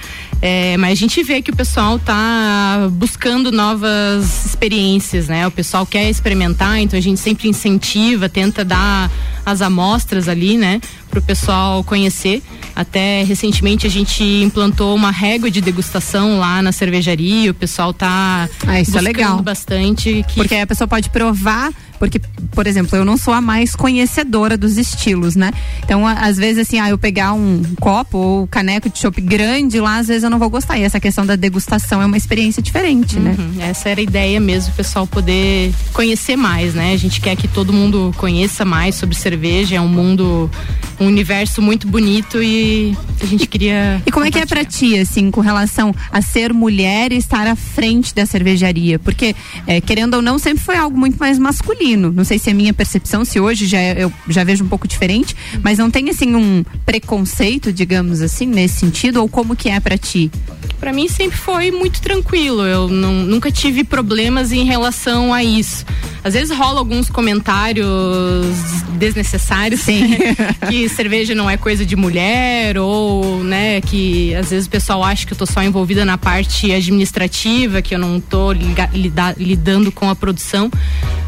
É, 0.43 0.77
mas 0.79 0.93
a 0.93 0.95
gente 0.95 1.23
vê 1.23 1.43
que 1.43 1.51
o 1.51 1.57
pessoal 1.57 1.99
tá 1.99 2.89
buscando 2.93 3.53
novas 3.53 4.47
experiências, 4.47 5.29
né? 5.29 5.47
O 5.47 5.51
pessoal 5.51 5.85
quer 5.85 6.09
experimentar, 6.09 6.79
então 6.79 6.99
a 6.99 7.03
gente 7.03 7.21
sempre 7.21 7.49
incentiva, 7.49 8.29
tenta 8.29 8.65
dar 8.65 9.11
as 9.45 9.61
amostras 9.61 10.29
ali, 10.29 10.57
né? 10.57 10.81
Pro 11.11 11.21
pessoal 11.21 11.83
conhecer. 11.85 12.43
Até 12.75 13.23
recentemente 13.25 13.87
a 13.87 13.91
gente 13.91 14.23
implantou 14.23 14.95
uma 14.95 15.11
régua 15.11 15.51
de 15.51 15.61
degustação 15.61 16.39
lá 16.39 16.63
na 16.63 16.71
cervejaria. 16.73 17.51
O 17.51 17.55
pessoal 17.55 17.93
tá 17.93 18.49
Ah, 18.67 18.81
isso 18.81 18.97
é 18.97 19.01
legal. 19.01 19.43
bastante. 19.43 20.25
Que 20.29 20.35
Porque 20.37 20.55
aí 20.55 20.61
a 20.61 20.67
pessoa 20.67 20.87
pode 20.87 21.11
provar, 21.11 21.73
porque, 22.01 22.19
por 22.53 22.67
exemplo, 22.67 22.97
eu 22.97 23.05
não 23.05 23.19
sou 23.19 23.35
a 23.35 23.43
mais 23.43 23.77
conhecedora 23.77 24.57
dos 24.57 24.79
estilos, 24.79 25.37
né? 25.37 25.53
Então, 25.85 26.07
às 26.07 26.39
vezes, 26.39 26.67
assim, 26.67 26.81
ah, 26.81 26.89
eu 26.89 26.97
pegar 26.97 27.35
um 27.35 27.63
copo 27.79 28.17
ou 28.17 28.47
caneco 28.47 28.89
de 28.89 28.99
chopp 28.99 29.21
grande 29.21 29.79
lá, 29.79 29.99
às 29.99 30.09
vezes 30.09 30.23
eu 30.23 30.31
não 30.31 30.39
vou 30.39 30.49
gostar. 30.49 30.79
E 30.79 30.83
essa 30.83 30.99
questão 30.99 31.27
da 31.27 31.37
degustação 31.37 32.01
é 32.01 32.07
uma 32.07 32.17
experiência 32.17 32.63
diferente, 32.63 33.19
né? 33.19 33.37
Uhum, 33.39 33.63
Essa 33.63 33.91
era 33.91 34.01
a 34.01 34.03
ideia 34.03 34.41
mesmo, 34.41 34.73
o 34.73 34.77
pessoal 34.77 35.07
poder 35.07 35.75
conhecer 35.93 36.37
mais, 36.37 36.73
né? 36.73 36.95
A 36.95 36.97
gente 36.97 37.21
quer 37.21 37.37
que 37.37 37.47
todo 37.47 37.71
mundo 37.71 38.15
conheça 38.17 38.65
mais 38.65 38.95
sobre 38.95 39.15
cerveja, 39.15 39.77
é 39.77 39.81
um 39.81 39.89
mundo, 39.89 40.51
um 40.99 41.07
universo 41.07 41.61
muito 41.61 41.87
bonito 41.87 42.43
e 42.43 42.97
a 43.21 43.27
gente 43.27 43.47
queria. 43.47 44.01
E 44.07 44.11
como 44.11 44.25
é 44.25 44.31
que 44.31 44.39
é 44.39 44.47
pra 44.47 44.65
ti, 44.65 44.99
assim, 44.99 45.31
com 45.31 45.43
relação 45.43 45.95
a 46.11 46.23
ser 46.23 46.55
mulher 46.55 47.13
e 47.13 47.19
estar 47.19 47.47
à 47.47 47.55
frente 47.55 48.15
da 48.15 48.25
cervejaria? 48.25 48.99
Porque, 48.99 49.37
é, 49.67 49.83
querendo 49.83 50.15
ou 50.15 50.23
não, 50.23 50.39
sempre 50.39 50.65
foi 50.65 50.77
algo 50.77 50.97
muito 50.97 51.19
mais 51.19 51.39
masculino. 51.39 51.90
Não 51.97 52.25
sei 52.25 52.39
se 52.39 52.51
é 52.51 52.53
minha 52.53 52.73
percepção, 52.73 53.25
se 53.25 53.41
hoje 53.41 53.67
já, 53.67 53.79
é- 53.79 54.05
eu 54.05 54.13
já 54.29 54.45
vejo 54.45 54.65
um 54.65 54.69
pouco 54.69 54.87
diferente, 54.87 55.35
mas 55.63 55.79
não 55.79 55.91
tem, 55.91 56.09
assim, 56.11 56.35
um 56.35 56.65
preconceito, 56.85 57.73
digamos 57.73 58.21
assim, 58.21 58.47
nesse 58.47 58.81
sentido? 58.81 59.21
Ou 59.21 59.29
como 59.29 59.57
que 59.57 59.69
é 59.69 59.81
pra 59.81 59.97
ti? 59.99 60.31
Pra 60.79 60.93
mim 60.93 61.09
sempre 61.09 61.37
foi 61.37 61.71
muito 61.71 62.01
tranquilo. 62.01 62.63
Eu 62.67 62.89
não- 62.89 63.13
nunca 63.25 63.51
tive 63.51 63.85
problemas 63.85 64.51
em 64.53 64.65
relação 64.65 65.33
a 65.35 65.43
isso. 65.45 65.85
Às 66.25 66.35
vezes 66.35 66.57
rola 66.57 66.79
alguns 66.79 67.09
comentários 67.11 67.87
desnecessários, 68.99 69.83
que 70.69 70.89
cerveja 70.89 71.35
não 71.35 71.49
é 71.49 71.57
coisa 71.57 71.85
de 71.87 71.97
mulher 71.97 72.79
ou, 72.79 73.43
né, 73.43 73.81
que 73.81 74.35
às 74.35 74.51
vezes 74.51 74.67
o 74.67 74.71
pessoal 74.71 75.03
acha 75.03 75.27
que 75.27 75.33
eu 75.33 75.39
tô 75.39 75.47
só 75.47 75.63
envolvida 75.63 76.05
na 76.05 76.19
parte 76.19 76.71
administrativa, 76.73 77.81
que 77.81 77.95
eu 77.95 77.99
não 77.99 78.21
tô 78.21 78.53
lidando 79.39 79.91
com 79.93 80.09
a 80.11 80.15
produção. 80.17 80.71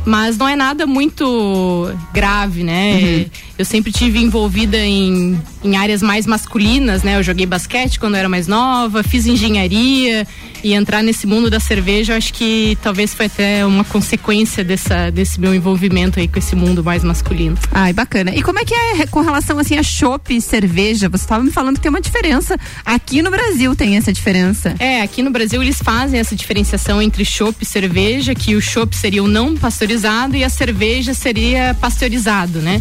Mas 0.04 0.36
não 0.36 0.48
é 0.48 0.51
nada 0.56 0.86
muito 0.86 1.92
grave, 2.12 2.62
né? 2.62 3.26
Eu 3.62 3.66
sempre 3.66 3.92
tive 3.92 4.18
envolvida 4.18 4.76
em, 4.76 5.40
em 5.62 5.76
áreas 5.76 6.02
mais 6.02 6.26
masculinas, 6.26 7.04
né? 7.04 7.16
Eu 7.16 7.22
joguei 7.22 7.46
basquete 7.46 8.00
quando 8.00 8.14
eu 8.14 8.18
era 8.18 8.28
mais 8.28 8.48
nova, 8.48 9.04
fiz 9.04 9.24
engenharia 9.24 10.26
e 10.64 10.74
entrar 10.74 11.02
nesse 11.02 11.26
mundo 11.26 11.50
da 11.50 11.58
cerveja, 11.58 12.12
eu 12.12 12.16
acho 12.16 12.32
que 12.34 12.78
talvez 12.82 13.12
foi 13.12 13.26
até 13.26 13.66
uma 13.66 13.84
consequência 13.84 14.62
dessa, 14.62 15.10
desse 15.10 15.40
meu 15.40 15.54
envolvimento 15.54 16.20
aí 16.20 16.28
com 16.28 16.38
esse 16.38 16.54
mundo 16.54 16.84
mais 16.84 17.02
masculino. 17.02 17.58
Ai, 17.72 17.92
bacana. 17.92 18.34
E 18.34 18.42
como 18.42 18.58
é 18.60 18.64
que 18.64 18.74
é 18.74 19.06
com 19.06 19.20
relação, 19.20 19.58
assim, 19.58 19.76
a 19.76 19.82
chopp 19.82 20.34
e 20.34 20.40
cerveja? 20.40 21.08
Você 21.08 21.24
estava 21.24 21.42
me 21.42 21.50
falando 21.50 21.76
que 21.76 21.82
tem 21.82 21.90
uma 21.90 22.00
diferença. 22.00 22.56
Aqui 22.84 23.22
no 23.22 23.30
Brasil 23.30 23.74
tem 23.74 23.96
essa 23.96 24.12
diferença. 24.12 24.74
É, 24.78 25.02
aqui 25.02 25.22
no 25.22 25.30
Brasil 25.30 25.60
eles 25.62 25.78
fazem 25.82 26.20
essa 26.20 26.36
diferenciação 26.36 27.02
entre 27.02 27.24
chopp 27.24 27.56
e 27.60 27.66
cerveja, 27.66 28.34
que 28.34 28.54
o 28.54 28.60
chopp 28.60 28.94
seria 28.96 29.22
o 29.22 29.28
não 29.28 29.56
pasteurizado 29.56 30.36
e 30.36 30.44
a 30.44 30.48
cerveja 30.48 31.12
seria 31.14 31.76
pasteurizado, 31.80 32.60
né? 32.60 32.80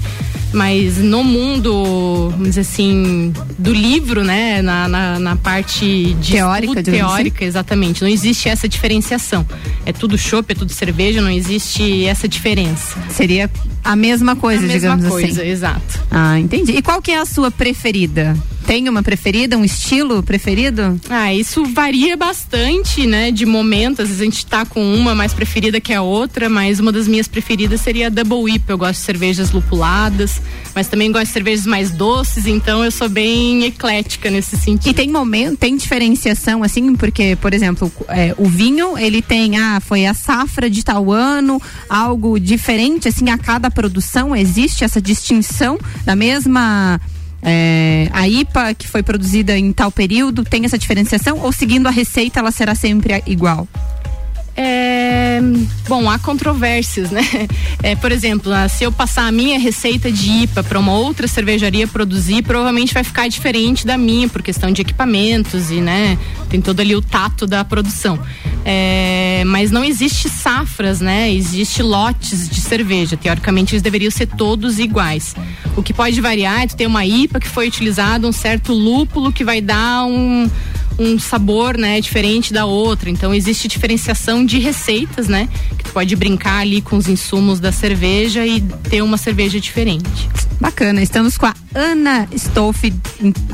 Mas 0.54 0.71
no 0.98 1.24
mundo, 1.24 2.30
vamos 2.32 2.50
dizer 2.50 2.62
assim, 2.62 3.34
do 3.58 3.74
livro, 3.74 4.24
né? 4.24 4.62
Na, 4.62 4.88
na, 4.88 5.20
na 5.20 5.36
parte 5.36 6.14
de 6.20 6.34
Teórica, 6.34 6.80
estudo, 6.80 6.90
assim? 6.90 6.92
teórica, 6.92 7.46
exatamente. 7.46 8.02
Não 8.02 8.10
existe 8.10 8.48
essa 8.50 8.68
diferenciação. 8.68 9.46
É 9.86 9.92
tudo 9.92 10.18
chopp, 10.18 10.52
é 10.52 10.56
tudo 10.56 10.72
cerveja, 10.72 11.22
não 11.22 11.30
existe 11.30 12.06
essa 12.06 12.28
diferença. 12.28 12.98
Seria 13.10 13.50
a 13.84 13.96
mesma 13.96 14.36
coisa, 14.36 14.60
a 14.64 14.68
mesma 14.68 14.80
digamos 14.80 15.08
coisa, 15.08 15.42
assim. 15.42 15.50
exato. 15.50 16.00
Ah, 16.10 16.40
entendi. 16.40 16.72
E 16.74 16.82
qual 16.82 17.02
que 17.02 17.12
é 17.12 17.20
a 17.20 17.26
sua 17.26 17.50
preferida? 17.52 18.36
Tem 18.66 18.88
uma 18.88 19.04
preferida, 19.04 19.58
um 19.58 19.66
estilo 19.66 20.24
preferido? 20.24 21.00
Ah, 21.10 21.34
isso 21.34 21.66
varia 21.66 22.16
bastante, 22.16 23.06
né? 23.06 23.32
De 23.32 23.46
momento. 23.46 24.02
Às 24.02 24.08
vezes 24.08 24.22
a 24.22 24.26
gente 24.26 24.46
tá 24.46 24.66
com 24.66 24.82
uma 24.96 25.14
mais 25.14 25.34
preferida 25.34 25.82
que 25.82 25.94
a 25.94 26.02
outra, 26.02 26.50
mas 26.50 26.80
uma 26.80 26.92
das 26.92 27.08
minhas 27.08 27.28
preferidas 27.28 27.82
seria 27.82 28.08
a 28.08 28.10
Double 28.10 28.38
Whip. 28.38 28.70
Eu 28.70 28.78
gosto 28.78 29.00
de 29.00 29.06
cervejas 29.06 29.52
lupuladas, 29.52 30.42
mas 30.74 30.88
também 30.88 31.12
gosto 31.12 31.28
de 31.28 31.34
cervejas 31.34 31.66
mais 31.66 31.92
doces, 31.92 32.46
então 32.46 32.84
eu 32.84 32.92
sou 32.92 33.10
bem 33.10 33.66
eclética 33.66 34.30
nesse 34.30 34.58
sentido. 34.58 34.90
E 34.90 34.94
tem 34.94 35.10
momento, 35.10 35.58
tem 35.58 35.76
diferenciação, 35.76 36.64
assim, 36.64 36.96
porque, 36.96 37.36
por 37.36 37.54
exemplo, 37.54 37.92
é, 38.08 38.34
o 38.38 38.48
vinho, 38.48 38.98
ele 38.98 39.22
tem, 39.22 39.58
ah, 39.58 39.80
foi 39.80 40.06
a 40.06 40.14
safra 40.14 40.70
de 40.70 40.84
tal 40.84 41.12
ano, 41.12 41.62
algo 41.90 42.40
diferente, 42.40 43.08
assim, 43.08 43.30
a 43.30 43.38
cada 43.38 43.70
produção, 43.70 44.36
existe 44.36 44.84
essa 44.84 45.02
distinção 45.02 45.78
da 46.06 46.16
mesma. 46.16 47.00
É, 47.42 48.08
a 48.12 48.28
IPA 48.28 48.74
que 48.76 48.88
foi 48.88 49.02
produzida 49.02 49.58
em 49.58 49.72
tal 49.74 49.92
período 49.92 50.44
tem 50.44 50.66
essa 50.66 50.78
diferenciação 50.78 51.40
ou 51.40 51.52
seguindo 51.52 51.88
a 51.88 51.92
receita 51.92 52.40
ela 52.40 52.52
será 52.52 52.76
sempre 52.76 53.22
igual? 53.26 53.68
É, 54.56 55.40
bom, 55.88 56.10
há 56.10 56.20
controvérsias, 56.20 57.10
né? 57.10 57.22
É, 57.84 57.96
por 57.96 58.12
exemplo, 58.12 58.54
ah, 58.54 58.68
se 58.68 58.84
eu 58.84 58.92
passar 58.92 59.26
a 59.26 59.32
minha 59.32 59.58
receita 59.58 60.12
de 60.12 60.44
IPA 60.44 60.64
para 60.64 60.78
uma 60.78 60.94
outra 60.94 61.28
cervejaria 61.28 61.88
produzir, 61.88 62.44
provavelmente 62.44 62.94
vai 62.94 63.04
ficar 63.04 63.28
diferente 63.28 63.88
da 63.88 63.98
minha, 63.98 64.30
por 64.30 64.44
questão 64.44 64.72
de 64.72 64.82
equipamentos 64.82 65.72
e, 65.72 65.82
né, 65.82 66.18
tem 66.48 66.62
todo 66.62 66.80
ali 66.80 66.96
o 66.96 67.02
tato 67.02 67.48
da 67.48 67.66
produção. 67.66 68.20
É, 68.64 69.44
mas 69.48 69.72
não 69.72 69.84
existe 69.84 70.30
safras, 70.30 71.02
né? 71.02 71.34
Existe 71.34 71.82
lotes 71.82 72.48
de 72.48 72.62
cerveja. 72.62 73.18
Teoricamente, 73.18 73.74
eles 73.74 73.82
deveriam 73.82 74.12
ser 74.12 74.28
todos 74.28 74.78
iguais. 74.78 75.36
O 75.76 75.82
que 75.82 75.94
pode 75.94 76.22
variar 76.22 76.62
é 76.62 76.68
tu 76.68 76.76
ter 76.76 76.86
uma 76.86 77.04
IPA 77.04 77.40
que 77.40 77.48
foi 77.48 77.68
utilizado 77.68 78.28
um 78.28 78.32
certo 78.32 78.74
lúpulo 78.74 79.32
que 79.32 79.44
vai 79.44 79.62
dar 79.62 80.06
um 80.06 80.48
um 80.98 81.18
sabor, 81.20 81.78
né, 81.78 82.00
diferente 82.00 82.54
da 82.54 82.66
outra. 82.66 83.10
Então 83.10 83.34
existe 83.34 83.68
diferenciação 83.68 84.46
de 84.46 84.60
receitas, 84.60 85.28
né? 85.28 85.50
Que 85.78 85.84
tu 85.84 85.92
pode 85.92 86.16
brincar 86.16 86.60
ali 86.60 86.82
com 86.82 86.98
os 86.98 87.08
insumos 87.08 87.60
da 87.60 87.72
cerveja 87.72 88.46
e 88.46 88.62
ter 88.62 89.02
uma 89.02 89.18
cerveja 89.18 89.60
diferente. 89.60 90.30
Bacana, 90.60 91.02
estamos 91.02 91.38
com 91.38 91.48
a 91.48 91.56
Ana 91.74 92.28
Stolf 92.34 92.84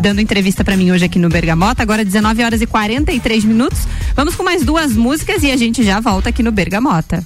dando 0.01 0.19
entrevista 0.19 0.63
para 0.63 0.75
mim 0.75 0.91
hoje 0.91 1.05
aqui 1.05 1.17
no 1.17 1.29
Bergamota, 1.29 1.81
agora 1.81 2.03
19 2.03 2.43
horas 2.43 2.61
e 2.61 2.67
43 2.67 3.45
minutos. 3.45 3.79
Vamos 4.15 4.35
com 4.35 4.43
mais 4.43 4.63
duas 4.63 4.93
músicas 4.93 5.41
e 5.43 5.51
a 5.51 5.55
gente 5.55 5.83
já 5.83 5.99
volta 5.99 6.29
aqui 6.29 6.43
no 6.43 6.51
Bergamota. 6.51 7.25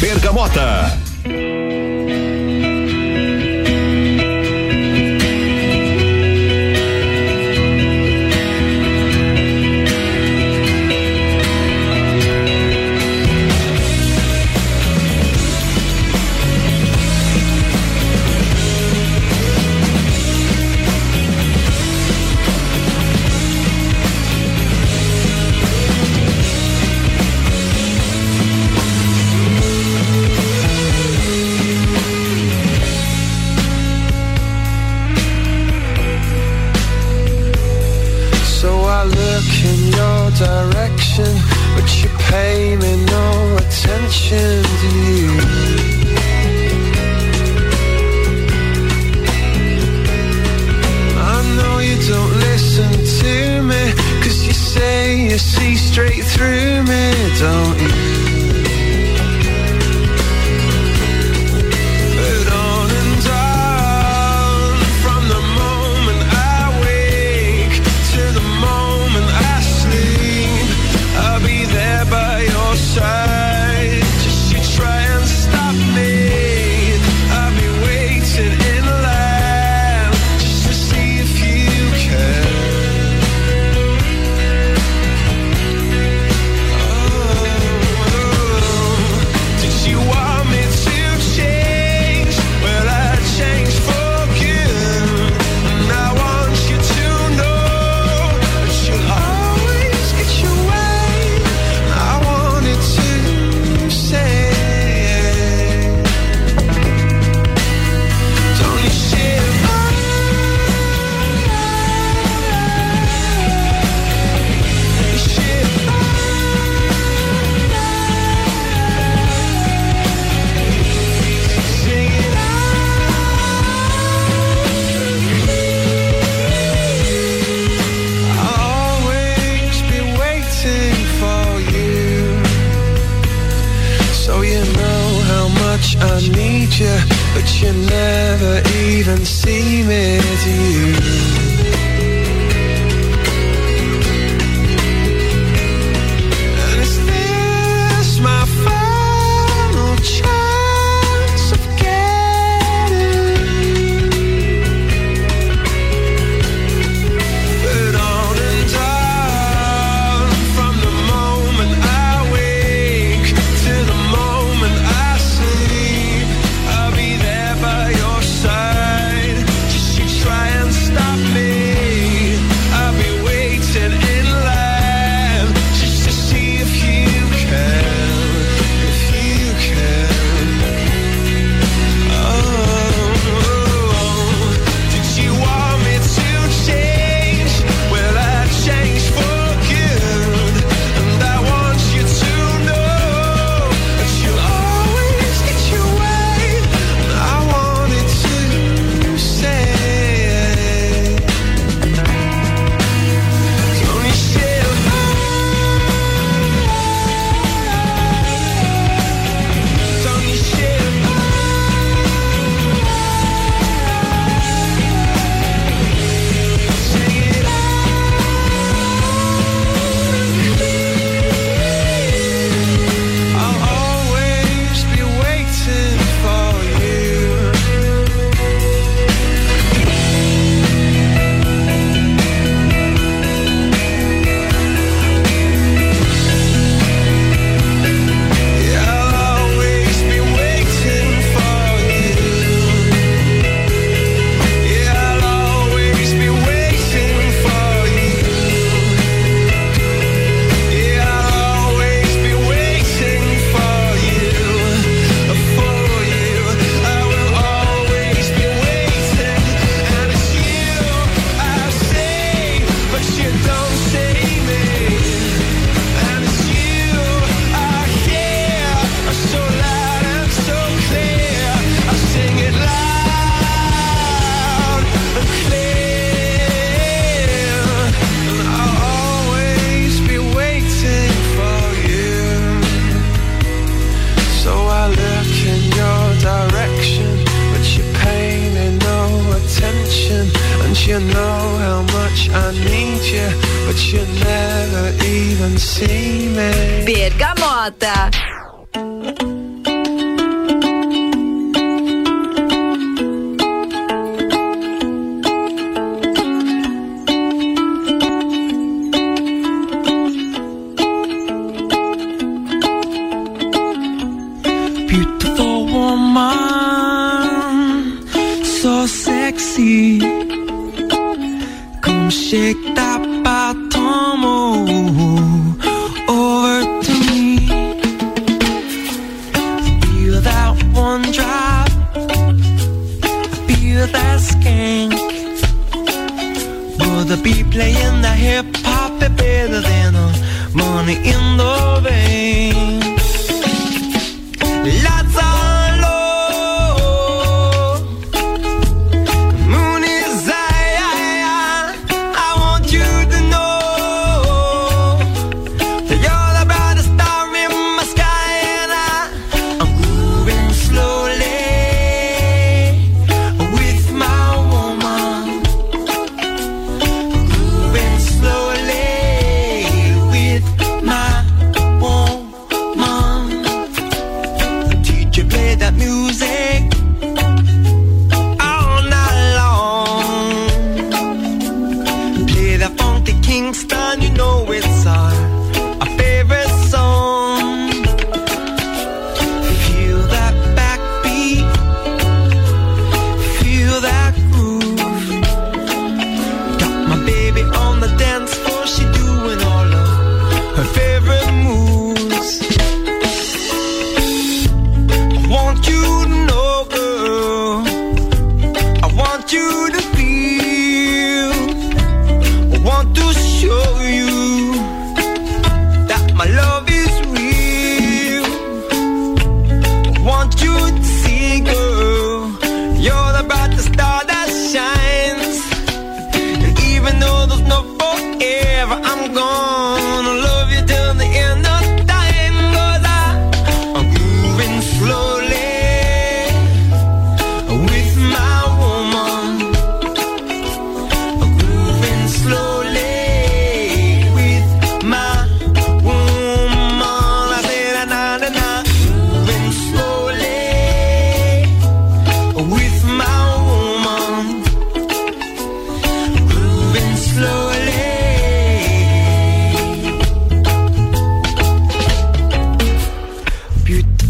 Bergamota. 0.00 0.98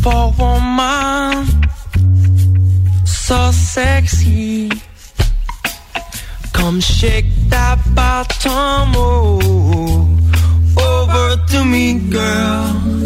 for 0.03 0.35
woman 0.37 1.47
so 3.07 3.53
sexy. 3.53 4.69
Come 6.53 6.81
shake 6.81 7.31
that 7.49 7.79
bottom 7.95 8.93
oh, 8.97 9.39
over 10.77 11.47
to 11.53 11.65
me, 11.65 12.01
girl. 12.11 13.02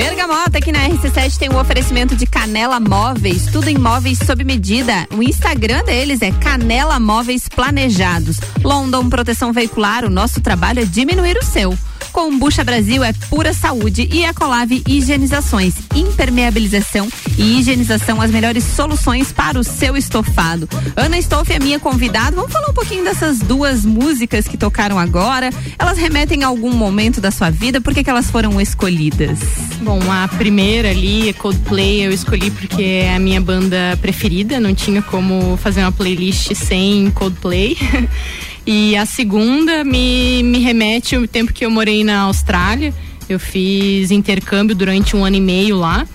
Bergamota 0.00 0.56
aqui 0.56 0.72
na 0.72 0.88
RC7 0.88 1.36
tem 1.36 1.50
um 1.50 1.58
oferecimento 1.58 2.16
de 2.16 2.24
Canela 2.24 2.80
Móveis, 2.80 3.44
tudo 3.52 3.68
em 3.68 3.76
móveis 3.76 4.16
sob 4.16 4.42
medida. 4.44 5.06
O 5.12 5.22
Instagram 5.22 5.84
deles 5.84 6.22
é 6.22 6.32
Canela 6.32 6.98
Móveis 6.98 7.46
Planejados. 7.46 8.38
London 8.64 9.10
Proteção 9.10 9.52
Veicular, 9.52 10.06
o 10.06 10.08
nosso 10.08 10.40
trabalho 10.40 10.80
é 10.80 10.86
diminuir 10.86 11.36
o 11.36 11.44
seu. 11.44 11.76
Combucha 12.12 12.64
Brasil 12.64 13.04
é 13.04 13.12
pura 13.28 13.52
saúde 13.52 14.08
e 14.12 14.24
Ecolave 14.24 14.82
Higienizações, 14.86 15.74
impermeabilização 15.94 17.08
e 17.38 17.58
higienização, 17.58 18.20
as 18.20 18.30
melhores 18.30 18.64
soluções 18.64 19.32
para 19.32 19.58
o 19.58 19.64
seu 19.64 19.96
estofado. 19.96 20.68
Ana 20.96 21.18
Stoff 21.18 21.52
é 21.52 21.58
minha 21.58 21.78
convidada. 21.78 22.36
Vamos 22.36 22.52
falar 22.52 22.68
um 22.68 22.74
pouquinho 22.74 23.04
dessas 23.04 23.38
duas 23.38 23.84
músicas 23.84 24.46
que 24.46 24.56
tocaram 24.56 24.98
agora. 24.98 25.50
Elas 25.78 25.98
remetem 25.98 26.44
a 26.44 26.48
algum 26.48 26.72
momento 26.72 27.20
da 27.20 27.30
sua 27.30 27.50
vida? 27.50 27.80
Por 27.80 27.94
que, 27.94 28.04
que 28.04 28.10
elas 28.10 28.30
foram 28.30 28.60
escolhidas? 28.60 29.38
Bom, 29.82 30.00
a 30.10 30.28
primeira 30.28 30.90
ali, 30.90 31.32
Coldplay, 31.34 32.06
eu 32.06 32.12
escolhi 32.12 32.50
porque 32.50 32.82
é 32.82 33.14
a 33.14 33.18
minha 33.18 33.40
banda 33.40 33.98
preferida, 34.00 34.60
não 34.60 34.74
tinha 34.74 35.00
como 35.00 35.56
fazer 35.56 35.80
uma 35.80 35.92
playlist 35.92 36.54
sem 36.54 37.10
Coldplay. 37.12 37.76
e 38.66 38.96
a 38.96 39.06
segunda 39.06 39.82
me, 39.84 40.42
me 40.42 40.58
remete 40.58 41.16
ao 41.16 41.26
tempo 41.26 41.52
que 41.52 41.64
eu 41.64 41.70
morei 41.70 42.04
na 42.04 42.20
Austrália. 42.20 42.94
Eu 43.28 43.38
fiz 43.38 44.10
intercâmbio 44.10 44.74
durante 44.74 45.16
um 45.16 45.24
ano 45.24 45.36
e 45.36 45.40
meio 45.40 45.76
lá. 45.76 46.06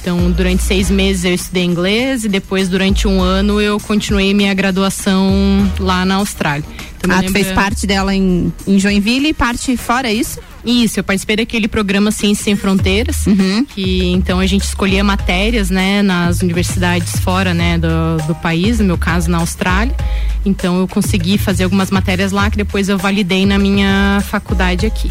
Então, 0.00 0.30
durante 0.30 0.62
seis 0.62 0.90
meses 0.90 1.24
eu 1.24 1.34
estudei 1.34 1.64
inglês 1.64 2.24
e 2.24 2.28
depois, 2.28 2.68
durante 2.68 3.06
um 3.08 3.20
ano, 3.20 3.60
eu 3.60 3.78
continuei 3.80 4.32
minha 4.32 4.54
graduação 4.54 5.70
lá 5.78 6.04
na 6.04 6.16
Austrália. 6.16 6.64
Então, 6.98 7.10
ah, 7.10 7.18
tu 7.18 7.26
lembra- 7.26 7.32
fez 7.42 7.52
parte 7.54 7.86
dela 7.86 8.14
em, 8.14 8.52
em 8.66 8.78
Joinville 8.78 9.28
e 9.28 9.34
parte 9.34 9.76
fora, 9.76 10.08
é 10.08 10.14
isso? 10.14 10.38
Isso, 10.64 10.98
eu 10.98 11.04
participei 11.04 11.36
daquele 11.36 11.68
programa 11.68 12.10
Ciências 12.10 12.44
Sem 12.44 12.56
Fronteiras, 12.56 13.26
Uhum. 13.26 13.64
que 13.64 14.06
então 14.06 14.38
a 14.40 14.46
gente 14.46 14.64
escolhia 14.64 15.02
matérias, 15.04 15.70
né, 15.70 16.02
nas 16.02 16.42
universidades 16.42 17.18
fora, 17.20 17.54
né, 17.54 17.78
do, 17.78 18.26
do 18.26 18.34
país, 18.34 18.78
no 18.80 18.84
meu 18.84 18.98
caso 18.98 19.30
na 19.30 19.38
Austrália. 19.38 19.94
Então 20.44 20.78
eu 20.80 20.88
consegui 20.88 21.38
fazer 21.38 21.64
algumas 21.64 21.90
matérias 21.90 22.32
lá 22.32 22.50
que 22.50 22.56
depois 22.56 22.88
eu 22.88 22.98
validei 22.98 23.46
na 23.46 23.58
minha 23.58 24.22
faculdade 24.28 24.84
aqui. 24.86 25.10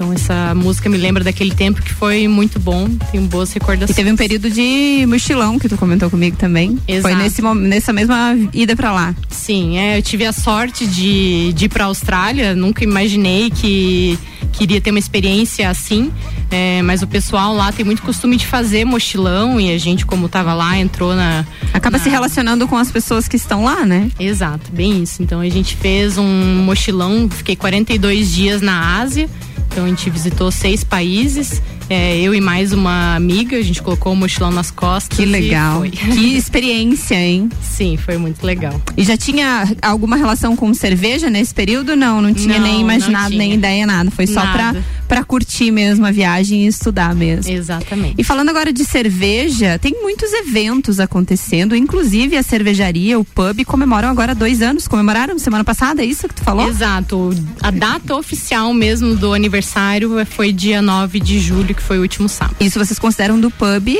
Então 0.00 0.14
essa 0.14 0.54
música 0.54 0.88
me 0.88 0.96
lembra 0.96 1.22
daquele 1.22 1.54
tempo 1.54 1.82
que 1.82 1.92
foi 1.92 2.26
muito 2.26 2.58
bom, 2.58 2.88
tenho 3.12 3.22
boas 3.24 3.50
E 3.50 3.54
recordações. 3.58 3.94
teve 3.94 4.10
um 4.10 4.16
período 4.16 4.48
de 4.48 5.04
mochilão 5.06 5.58
que 5.58 5.68
tu 5.68 5.76
comentou 5.76 6.08
comigo 6.08 6.38
também. 6.38 6.78
Exato. 6.88 7.14
Foi 7.14 7.22
nesse, 7.22 7.42
nessa 7.42 7.92
mesma 7.92 8.34
ida 8.54 8.74
pra 8.74 8.92
lá. 8.92 9.14
Sim, 9.28 9.76
é, 9.76 9.98
eu 9.98 10.02
tive 10.02 10.24
a 10.24 10.32
sorte 10.32 10.86
de, 10.86 11.52
de 11.52 11.66
ir 11.66 11.68
para 11.68 11.84
a 11.84 11.88
Austrália. 11.88 12.54
Nunca 12.56 12.82
imaginei 12.82 13.50
que 13.50 14.18
queria 14.54 14.80
ter 14.80 14.88
uma 14.88 14.98
experiência 14.98 15.68
assim. 15.68 16.10
é, 16.50 16.80
mas 16.80 17.02
o 17.02 17.06
pessoal 17.06 17.54
lá 17.54 17.70
tem 17.70 17.84
muito 17.84 18.00
costume 18.00 18.38
de 18.38 18.46
fazer 18.46 18.86
mochilão 18.86 19.60
e 19.60 19.70
a 19.70 19.76
gente, 19.76 20.06
como 20.06 20.30
tava 20.30 20.54
lá, 20.54 20.78
entrou 20.78 21.14
na. 21.14 21.44
Acaba 21.74 21.98
na- 21.98 22.02
se 22.02 22.08
relacionando 22.08 22.66
com 22.66 22.78
as 22.78 22.90
pessoas 22.90 23.28
que 23.28 23.36
estão 23.36 23.64
lá, 23.64 23.84
né? 23.84 24.10
Exato, 24.18 24.72
bem 24.72 25.02
isso. 25.02 25.22
Então 25.22 25.40
a 25.40 25.48
gente 25.50 25.76
fez 25.76 26.16
um 26.16 26.62
mochilão, 26.64 27.28
fiquei 27.30 27.54
42 27.54 28.32
dias 28.32 28.62
na 28.62 28.98
Ásia. 28.98 29.28
Então 29.70 29.84
a 29.84 29.88
gente 29.88 30.10
visitou 30.10 30.50
seis 30.50 30.82
países. 30.82 31.62
é, 31.88 32.18
eu 32.20 32.34
e 32.34 32.40
mais 32.40 32.72
uma 32.72 33.14
amiga, 33.14 33.56
a 33.56 33.62
gente 33.62 33.80
colocou 33.80 34.12
o 34.12 34.16
mochilão 34.16 34.50
nas 34.50 34.70
costas. 34.70 35.16
Que 35.16 35.22
e 35.22 35.26
legal. 35.26 35.82
Que 35.90 36.36
experiência, 36.36 37.14
hein? 37.14 37.48
Sim, 37.62 37.96
foi 37.96 38.16
muito 38.18 38.44
legal. 38.44 38.80
E 38.96 39.04
já 39.04 39.16
tinha 39.16 39.64
alguma 39.80 40.16
relação 40.16 40.56
com 40.56 40.72
cerveja 40.74 41.30
nesse 41.30 41.54
período? 41.54 41.94
Não, 41.96 42.20
não 42.20 42.34
tinha 42.34 42.58
Não, 42.58 42.66
nem 42.66 42.80
imaginado, 42.80 43.30
tinha. 43.30 43.38
nem 43.38 43.54
ideia, 43.54 43.86
nada. 43.86 44.10
Foi 44.10 44.26
só 44.26 44.44
Nada. 44.44 44.52
pra 44.72 44.82
curtir 45.24 45.70
mesmo 45.70 46.06
a 46.06 46.10
viagem 46.10 46.64
e 46.64 46.66
estudar 46.66 47.14
mesmo. 47.14 47.52
Exatamente. 47.52 48.14
E 48.18 48.24
falando 48.24 48.48
agora 48.48 48.72
de 48.72 48.84
cerveja, 48.84 49.78
tem 49.78 50.00
muitos 50.00 50.32
eventos 50.32 51.00
acontecendo, 51.00 51.74
inclusive 51.74 52.36
a 52.36 52.42
cervejaria, 52.42 53.18
o 53.18 53.24
pub 53.24 53.64
comemoram 53.64 54.08
agora 54.08 54.34
dois 54.34 54.62
anos. 54.62 54.86
Comemoraram 54.86 55.38
semana 55.38 55.64
passada, 55.64 56.02
é 56.02 56.04
isso 56.04 56.28
que 56.28 56.34
tu 56.34 56.42
falou? 56.42 56.68
Exato. 56.68 57.30
A 57.60 57.70
data 57.70 58.14
oficial 58.16 58.72
mesmo 58.72 59.16
do 59.16 59.34
aniversário 59.34 60.24
foi 60.26 60.52
dia 60.52 60.80
9 60.80 61.20
de 61.20 61.38
julho, 61.38 61.74
que 61.74 61.82
foi 61.82 61.98
o 61.98 62.02
último 62.02 62.28
sábado. 62.28 62.56
Isso 62.60 62.78
vocês 62.78 62.98
consideram 62.98 63.40
do 63.40 63.50
pub? 63.50 63.96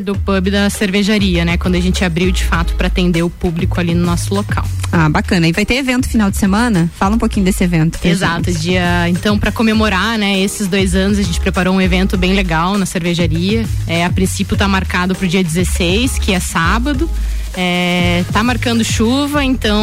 Do 0.00 0.14
pub 0.16 0.50
da 0.50 0.70
cervejaria, 0.70 1.44
né? 1.44 1.56
Quando 1.56 1.74
a 1.74 1.80
gente 1.80 2.04
abriu 2.04 2.30
de 2.32 2.44
fato 2.44 2.74
para 2.74 2.86
atender 2.86 3.22
o 3.22 3.30
público 3.30 3.78
ali 3.78 3.94
no 3.94 4.04
nosso 4.04 4.34
local. 4.34 4.66
Ah, 4.90 5.08
bacana. 5.08 5.46
E 5.46 5.52
vai 5.52 5.64
ter 5.64 5.74
evento 5.74 6.08
final 6.08 6.30
de 6.30 6.36
semana? 6.36 6.90
Fala 6.98 7.14
um 7.14 7.18
pouquinho 7.18 7.44
desse 7.44 7.62
evento. 7.62 7.98
Exato, 8.02 8.50
gente. 8.50 8.62
dia. 8.62 9.08
Então, 9.08 9.38
para 9.38 9.52
comemorar, 9.52 10.18
né, 10.18 10.40
esses 10.40 10.66
dois 10.66 10.94
anos, 10.94 11.18
a 11.18 11.22
gente 11.22 11.40
preparou 11.40 11.74
um 11.74 11.80
evento 11.80 12.16
bem 12.16 12.34
legal 12.34 12.76
na 12.78 12.86
cervejaria. 12.86 13.64
É, 13.86 14.04
a 14.04 14.10
princípio 14.10 14.56
tá 14.56 14.66
marcado 14.66 15.14
pro 15.14 15.28
dia 15.28 15.44
16, 15.44 16.18
que 16.18 16.32
é 16.32 16.40
sábado. 16.40 17.08
É, 17.56 18.24
tá 18.32 18.42
marcando 18.42 18.84
chuva, 18.84 19.44
então 19.44 19.82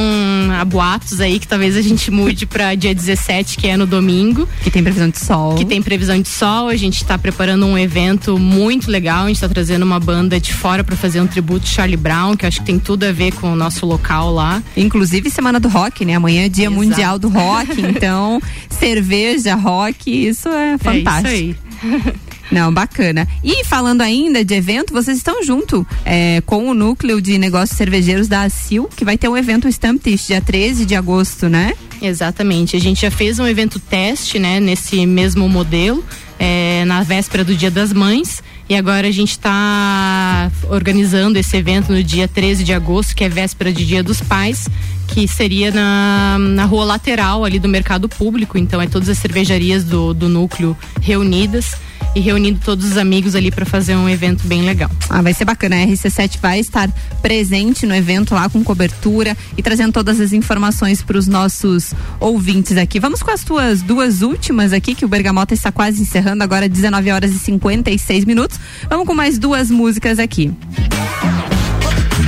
há 0.58 0.64
boatos 0.64 1.20
aí 1.20 1.40
que 1.40 1.48
talvez 1.48 1.76
a 1.76 1.82
gente 1.82 2.10
mude 2.10 2.46
para 2.46 2.74
dia 2.76 2.94
17, 2.94 3.58
que 3.58 3.68
é 3.68 3.76
no 3.76 3.86
domingo. 3.86 4.48
Que 4.64 4.72
tem 4.72 4.84
previsão 4.84 5.10
de 5.10 5.20
sol. 5.20 5.56
Que 5.56 5.66
tem 5.66 5.82
previsão 5.82 6.22
de 6.22 6.30
sol. 6.30 6.70
A 6.70 6.76
gente 6.76 7.04
tá 7.04 7.18
preparando 7.18 7.66
um 7.66 7.78
evento 7.78 8.38
muito 8.38 8.90
legal. 8.90 9.26
A 9.26 9.28
gente 9.28 9.40
tá 9.40 9.50
trazendo 9.50 9.84
uma 9.84 10.00
banda 10.00 10.40
de 10.40 10.54
fora 10.54 10.84
para 10.84 10.96
fazer 10.96 11.20
um 11.22 11.28
tributo 11.28 11.68
Charlie 11.68 11.98
Brown, 11.98 12.36
que 12.36 12.46
acho 12.46 12.60
que 12.60 12.66
tem 12.66 12.80
tudo 12.80 13.04
a 13.04 13.12
ver 13.12 13.34
com 13.34 13.52
o 13.52 13.56
nosso 13.56 13.86
local 13.86 14.34
lá. 14.34 14.62
Inclusive 14.76 15.30
Semana 15.30 15.60
do 15.60 15.68
Rock, 15.68 16.06
né? 16.06 16.16
Amanhã 16.16 16.46
é 16.46 16.50
Dia 16.50 16.70
Mundial 16.70 17.20
do 17.20 17.30
Rock, 17.30 17.82
então 17.82 18.42
cerveja, 18.70 19.56
rock, 19.56 20.10
isso 20.28 20.48
é 20.50 20.78
fantástico. 20.78 21.28
É 21.28 21.36
isso 21.36 21.56
aí. 21.62 21.67
Não, 22.52 22.74
bacana. 22.74 23.28
E 23.44 23.64
falando 23.66 24.02
ainda 24.02 24.44
de 24.44 24.54
evento, 24.54 24.94
vocês 24.94 25.18
estão 25.18 25.44
junto 25.44 25.86
é, 26.06 26.42
com 26.46 26.70
o 26.70 26.74
núcleo 26.74 27.22
de 27.22 27.38
negócios 27.38 27.78
cervejeiros 27.78 28.28
da 28.28 28.44
ACIL, 28.44 28.90
que 28.96 29.04
vai 29.04 29.18
ter 29.18 29.28
um 29.28 29.36
evento 29.36 29.68
Stamptish 29.68 30.28
dia 30.28 30.42
13 30.42 30.86
de 30.86 30.96
agosto, 30.96 31.50
né? 31.50 31.74
Exatamente. 32.02 32.76
A 32.76 32.80
gente 32.80 33.02
já 33.02 33.12
fez 33.12 33.40
um 33.40 33.46
evento 33.46 33.80
teste, 33.80 34.40
né, 34.40 34.60
nesse 34.60 35.06
mesmo 35.06 35.50
modelo, 35.50 36.04
é, 36.40 36.86
na 36.86 37.04
véspera 37.04 37.44
do 37.44 37.56
Dia 37.56 37.72
das 37.72 37.92
Mães. 37.92 38.42
E 38.70 38.76
agora 38.76 39.08
a 39.08 39.12
gente 39.12 39.32
está 39.32 40.52
organizando 40.70 41.40
esse 41.40 41.56
evento 41.56 41.92
no 41.92 42.04
dia 42.04 42.28
13 42.28 42.64
de 42.64 42.74
agosto, 42.74 43.16
que 43.16 43.24
é 43.24 43.30
véspera 43.30 43.72
de 43.72 43.86
Dia 43.86 44.04
dos 44.04 44.20
Pais, 44.22 44.68
que 45.08 45.28
seria 45.28 45.72
na, 45.72 46.38
na 46.40 46.66
rua 46.66 46.86
lateral 46.86 47.44
ali 47.46 47.60
do 47.60 47.68
mercado 47.68 48.08
público. 48.08 48.58
Então 48.58 48.82
é 48.82 48.88
todas 48.88 49.10
as 49.10 49.18
cervejarias 49.18 49.84
do, 49.84 50.14
do 50.14 50.30
núcleo 50.30 50.78
reunidas 51.02 51.76
e 52.16 52.20
reunindo 52.20 52.60
todos 52.64 52.86
os 52.86 52.98
amigos 52.98 53.36
ali 53.36 53.52
para 53.52 53.66
fazer 53.66 53.96
um 53.96 54.10
evento 54.10 54.48
bem 54.48 54.64
legal. 54.64 54.90
Ah, 55.10 55.22
vai 55.22 55.34
ser 55.34 55.46
bacana. 55.46 55.76
A 55.76 55.86
RC7 55.86 56.40
vai 56.42 56.60
estar 56.60 56.90
presente 57.22 57.86
no 57.86 57.96
evento 57.96 58.34
lá 58.34 58.50
com 58.50 58.64
cobertura 58.64 59.38
e 59.56 59.62
trazendo 59.62 59.94
todas 59.94 60.20
as 60.20 60.34
informações 60.34 61.02
para 61.02 61.18
os 61.18 61.28
nossos 61.28 61.94
ouvintes 62.20 62.76
aqui. 62.76 63.00
Vamos 63.00 63.22
com 63.22 63.32
as 63.32 63.44
tuas 63.44 63.82
duas 63.82 64.22
últimas 64.22 64.74
aqui, 64.74 64.96
que 64.96 65.06
o 65.06 65.08
Bergamota 65.08 65.54
está 65.54 65.72
quase 65.72 66.02
encerrando, 66.02 66.44
agora 66.44 66.68
19 66.68 67.12
horas 67.12 67.32
e 67.32 67.40
56 67.40 68.26
minutos. 68.26 68.60
Vamos 68.90 69.06
com 69.06 69.14
mais 69.14 69.38
duas 69.38 69.70
músicas 69.70 70.18
aqui. 70.18 70.52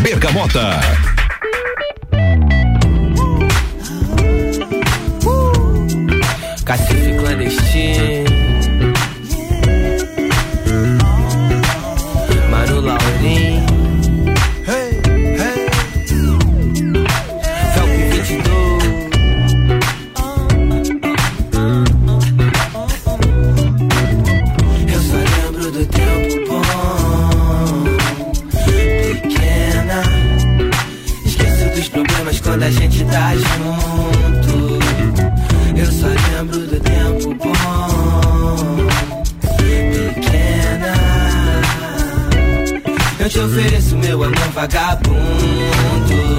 Bergamota. 0.04 0.80
Cacife 6.70 7.18
clandestino. 7.18 8.26
Mano 12.52 12.82
Laurim. 12.82 13.66
Felp 17.74 17.90
22. 18.12 18.44
Eu 24.94 25.02
só 25.02 25.18
lembro 25.18 25.72
do 25.72 25.84
tempo 25.88 26.36
bom. 26.50 27.84
Pequena. 29.24 30.04
Esqueço 31.26 31.66
dos 31.76 31.90
problemas 31.90 32.40
quando 32.42 32.62
a 32.62 32.70
gente 32.70 33.04
tá 33.06 33.34
junto. 33.34 33.79
Eu 43.30 43.34
te 43.34 43.40
ofereço 43.42 43.96
meu 43.96 44.24
amor 44.24 44.50
vagabundo. 44.56 46.39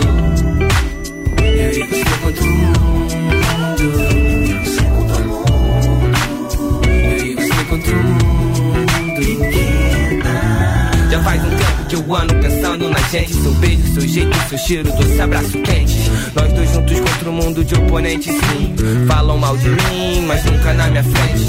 Um 11.91 12.03
que 12.03 12.11
eu 12.11 12.14
ando 12.14 12.34
pensando 12.36 12.88
na 12.88 12.99
gente. 13.09 13.34
Seu 13.34 13.53
beijo, 13.55 13.95
seu 13.95 14.09
jeito, 14.09 14.49
seu 14.49 14.59
cheiro, 14.59 14.93
doce 14.93 15.20
abraço 15.20 15.59
quente. 15.59 16.11
Nós 16.34 16.53
dois 16.53 16.70
juntos 16.72 17.01
contra 17.01 17.30
o 17.30 17.32
mundo 17.32 17.64
de 17.64 17.74
oponentes, 17.74 18.34
sim. 18.34 18.74
Falam 19.07 19.38
mal 19.38 19.57
de 19.57 19.68
mim, 19.68 20.24
mas 20.26 20.45
nunca 20.45 20.72
na 20.74 20.88
minha 20.88 21.05
frente. 21.05 21.47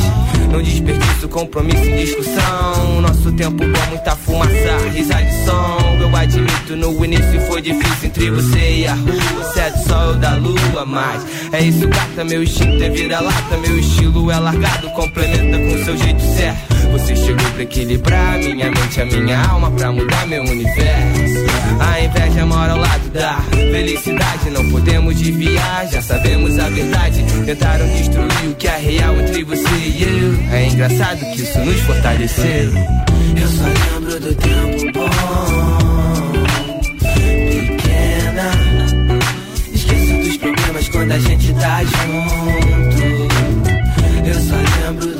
Não 0.51 0.61
desperdiço 0.61 1.27
compromisso 1.29 1.83
e 1.83 2.05
discussão. 2.05 3.01
Nosso 3.01 3.31
tempo 3.33 3.57
bom, 3.57 3.89
muita 3.89 4.15
fumaça, 4.15 4.89
risada 4.93 5.23
de 5.23 5.45
som. 5.45 5.97
Eu 6.01 6.15
admito, 6.15 6.75
no 6.75 7.05
início 7.05 7.41
foi 7.47 7.61
difícil 7.61 8.07
entre 8.07 8.31
você 8.31 8.79
e 8.79 8.87
a 8.87 8.93
rua. 8.93 9.43
Você 9.43 9.59
é 9.59 9.69
do 9.69 9.87
sol, 9.87 10.15
da 10.15 10.35
lua. 10.35 10.81
a 10.81 10.85
mais. 10.85 11.25
É 11.53 11.61
isso, 11.61 11.87
gata, 11.87 12.23
meu 12.23 12.43
instinto 12.43 12.83
é 12.83 12.89
vira-lata, 12.89 13.57
meu 13.57 13.77
estilo 13.77 14.31
é 14.31 14.39
largado, 14.39 14.89
complementa 14.91 15.57
com 15.57 15.85
seu 15.85 15.97
jeito 15.97 16.21
certo. 16.35 16.80
Você 16.91 17.15
chegou 17.15 17.51
pra 17.51 17.63
equilibrar 17.63 18.37
minha 18.37 18.69
mente, 18.71 19.01
a 19.01 19.05
minha 19.05 19.41
alma, 19.45 19.71
pra 19.71 19.91
mudar 19.91 20.27
meu 20.27 20.43
universo. 20.43 21.45
A 21.79 22.01
inveja 22.01 22.45
mora 22.45 22.73
ao 22.73 22.79
lado 22.79 23.09
da 23.11 23.39
felicidade, 23.51 24.49
não 24.49 24.69
podemos 24.69 25.15
desviar, 25.15 25.87
já 25.91 26.01
sabemos 26.01 26.59
a 26.59 26.69
verdade. 26.69 27.23
Tentaram 27.45 27.87
destruir 27.87 28.49
o 28.49 28.55
que 28.55 28.67
é 28.67 28.77
real 28.77 29.15
entre 29.19 29.43
você 29.43 29.75
e 29.75 30.03
eu. 30.03 30.55
É 30.55 30.67
engraçado 30.67 31.19
que 31.31 31.41
isso 31.41 31.59
nos 31.59 31.79
fortaleceu. 31.81 32.71
Eu 33.35 33.47
só 33.47 33.63
lembro 33.63 34.19
do 34.19 34.35
tempo 34.35 34.91
bom, 34.93 36.31
pequena. 37.15 38.51
Esqueço 39.73 40.13
dos 40.23 40.37
problemas 40.37 40.89
quando 40.89 41.11
a 41.11 41.19
gente 41.19 41.53
tá 41.53 41.83
junto. 41.83 43.01
Eu 44.23 44.35
só 44.35 44.55
lembro 44.55 45.10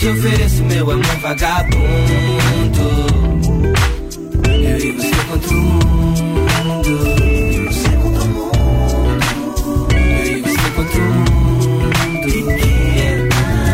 te 0.00 0.08
ofereço 0.08 0.64
meu 0.64 0.90
amor 0.90 1.16
vagabundo. 1.20 1.78
Eu 4.48 4.78
e 4.78 4.92
você 4.92 5.14
contra 5.28 5.50
o 5.50 5.60
mundo. 5.60 6.90
Eu 9.92 10.26
e 10.26 10.40
você 10.40 10.70
contra 10.74 10.98
o 10.98 11.04
mundo. 11.04 11.30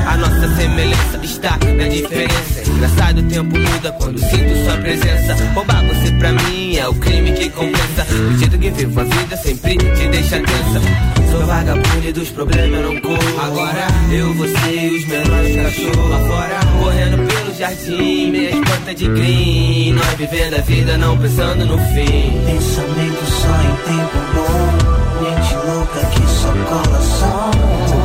A 0.05 0.17
nossa 0.17 0.57
semelhança 0.57 1.21
está 1.23 1.59
na 1.59 1.87
diferença. 1.87 2.71
Engraçado, 2.71 3.19
o 3.19 3.23
tempo 3.23 3.57
muda 3.57 3.93
quando 3.93 4.19
sinto 4.19 4.65
sua 4.65 4.77
presença. 4.79 5.37
Roubar 5.55 5.85
você 5.87 6.11
pra 6.11 6.33
mim 6.33 6.77
é 6.77 6.89
o 6.89 6.95
crime 6.95 7.31
que 7.35 7.49
compensa. 7.51 8.05
O 8.33 8.37
jeito 8.37 8.59
que 8.59 8.71
vivo 8.71 9.01
a 9.01 9.05
vida 9.05 9.37
sempre 9.37 9.77
te 9.77 10.09
deixa 10.09 10.41
tensa. 10.41 11.26
Sou 11.31 11.47
vagabundo 11.47 12.09
e 12.09 12.13
dos 12.13 12.31
problemas 12.31 12.81
eu 12.81 12.93
não 12.93 13.01
corro. 13.01 13.41
Agora 13.41 13.87
eu, 14.11 14.35
você 14.35 14.71
e 14.71 14.97
os 14.97 15.07
menores 15.07 15.57
cachorros 15.57 16.11
lá 16.11 16.19
fora. 16.21 16.61
Correndo 16.81 17.29
pelo 17.29 17.55
jardim, 17.55 18.31
meias 18.31 18.55
plantas 18.55 18.95
de 18.95 19.09
green. 19.09 19.93
Nós 19.93 20.15
vivendo 20.15 20.55
a 20.55 20.61
vida 20.63 20.97
não 20.99 21.19
pensando 21.19 21.65
no 21.65 21.79
fim. 21.79 22.43
Pensamento 22.47 23.25
só 23.27 23.55
em 23.63 23.77
tempo 23.87 24.19
bom. 24.35 24.97
Mente 25.23 25.55
louca 25.67 26.07
que 26.07 26.27
só 26.29 26.53
cola 26.69 27.01
som. 27.01 27.51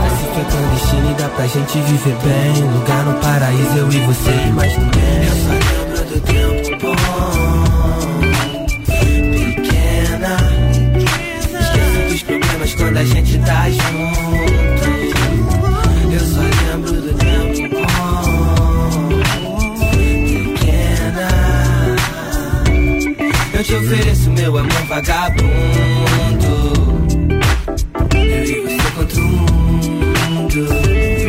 Assim 0.06 0.28
que 0.34 0.40
é 0.40 0.46
clandestino 0.50 1.12
e 1.12 1.14
dá 1.16 1.30
pra 1.30 1.48
gente 1.48 1.78
viver 1.80 2.16
bem. 2.24 2.64
Lugar 2.64 3.04
no 3.06 3.14
paraíso, 3.20 3.78
eu 3.78 3.92
e 3.92 4.00
você 4.00 4.32
e 4.48 4.52
mais 4.52 4.78
ninguém. 4.78 5.81
Quando 12.92 12.98
a 12.98 13.06
gente 13.06 13.40
tá 13.40 13.70
junto. 13.70 14.92
Eu 16.12 16.20
só 16.20 16.42
lembro 16.42 16.92
do 17.02 17.14
tempo 17.14 17.70
bom. 17.74 19.08
Pequena. 20.58 21.30
Eu 23.54 23.64
te 23.64 23.76
ofereço 23.76 24.30
meu 24.32 24.58
amor 24.58 24.84
vagabundo. 24.90 25.46
Eu 28.14 28.44
e 28.44 28.62
você 28.62 28.92
contra 28.94 29.20
o 29.20 29.24
mundo. 29.24 31.21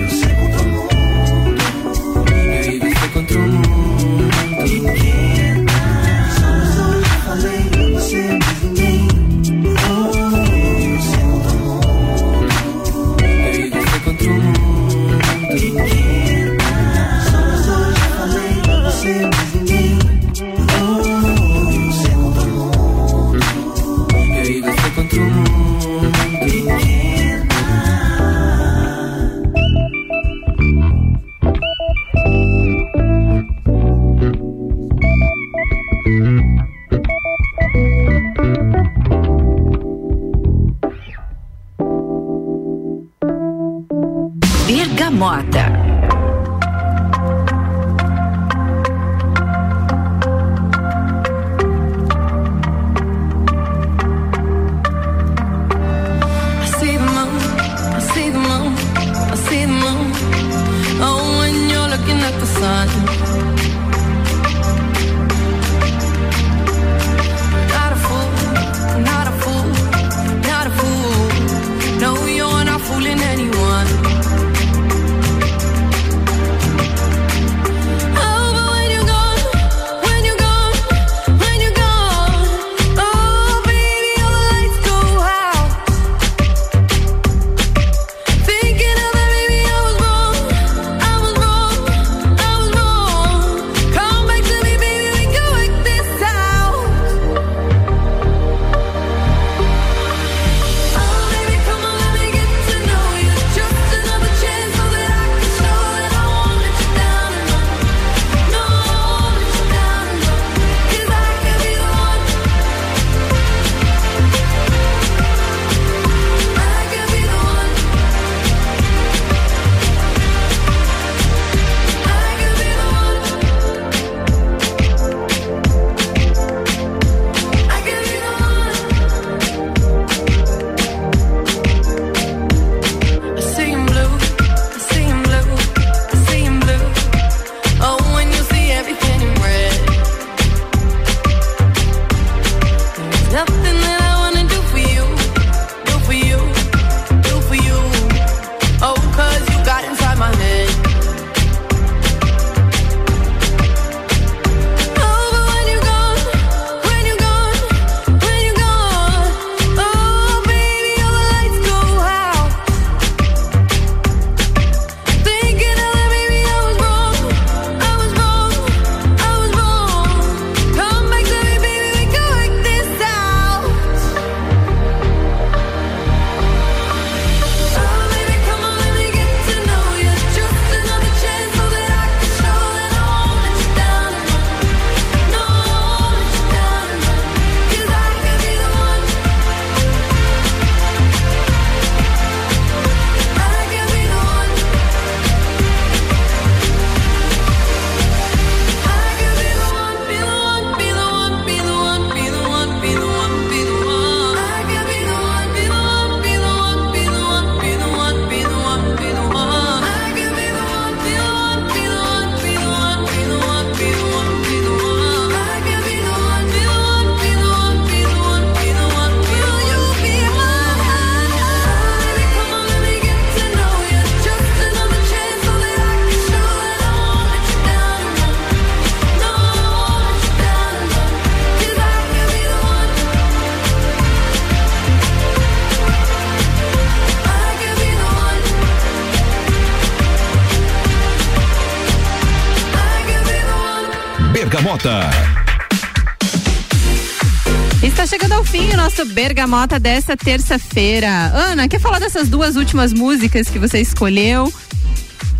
Nosso 248.92 249.06
Bergamota 249.06 249.80
dessa 249.80 250.14
terça-feira. 250.16 251.08
Ana, 251.34 251.66
quer 251.66 251.80
falar 251.80 251.98
dessas 251.98 252.28
duas 252.28 252.56
últimas 252.56 252.92
músicas 252.92 253.48
que 253.48 253.58
você 253.58 253.80
escolheu? 253.80 254.52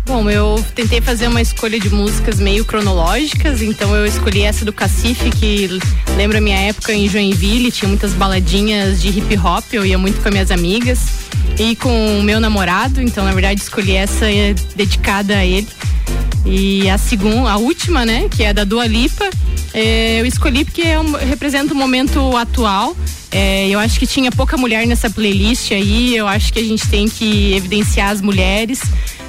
Bom, 0.07 0.27
eu 0.27 0.63
tentei 0.73 0.99
fazer 0.99 1.27
uma 1.27 1.41
escolha 1.41 1.79
de 1.79 1.89
músicas 1.89 2.39
meio 2.39 2.65
cronológicas, 2.65 3.61
então 3.61 3.95
eu 3.95 4.07
escolhi 4.07 4.41
essa 4.41 4.65
do 4.65 4.73
Cacife, 4.73 5.29
que 5.29 5.79
lembra 6.17 6.41
minha 6.41 6.57
época 6.57 6.93
em 6.93 7.07
Joinville, 7.07 7.71
tinha 7.71 7.87
muitas 7.87 8.13
baladinhas 8.13 8.99
de 8.99 9.09
hip 9.09 9.37
hop, 9.37 9.63
eu 9.71 9.85
ia 9.85 9.99
muito 9.99 10.19
com 10.21 10.29
minhas 10.29 10.49
amigas 10.49 10.99
e 11.59 11.75
com 11.75 12.19
o 12.19 12.23
meu 12.23 12.39
namorado, 12.39 13.01
então 13.01 13.23
na 13.23 13.33
verdade 13.33 13.61
escolhi 13.61 13.95
essa 13.95 14.29
eh, 14.31 14.55
dedicada 14.75 15.37
a 15.37 15.45
ele. 15.45 15.67
E 16.45 16.89
a 16.89 16.97
segunda, 16.97 17.51
a 17.51 17.57
última, 17.57 18.05
né, 18.05 18.27
que 18.29 18.43
é 18.43 18.51
da 18.51 18.63
Dua 18.63 18.85
Lipa, 18.85 19.29
eh, 19.73 20.19
eu 20.19 20.25
escolhi 20.25 20.65
porque 20.65 20.81
é 20.81 20.97
representa 21.27 21.73
um 21.73 21.77
momento 21.77 22.35
atual. 22.35 22.95
Eh, 23.33 23.69
eu 23.69 23.79
acho 23.79 23.99
que 23.99 24.05
tinha 24.05 24.31
pouca 24.31 24.55
mulher 24.55 24.85
nessa 24.85 25.09
playlist 25.09 25.71
aí. 25.71 26.15
Eu 26.15 26.27
acho 26.27 26.53
que 26.53 26.59
a 26.59 26.63
gente 26.63 26.87
tem 26.87 27.09
que 27.09 27.53
evidenciar 27.53 28.11
as 28.11 28.21
mulheres. 28.21 28.79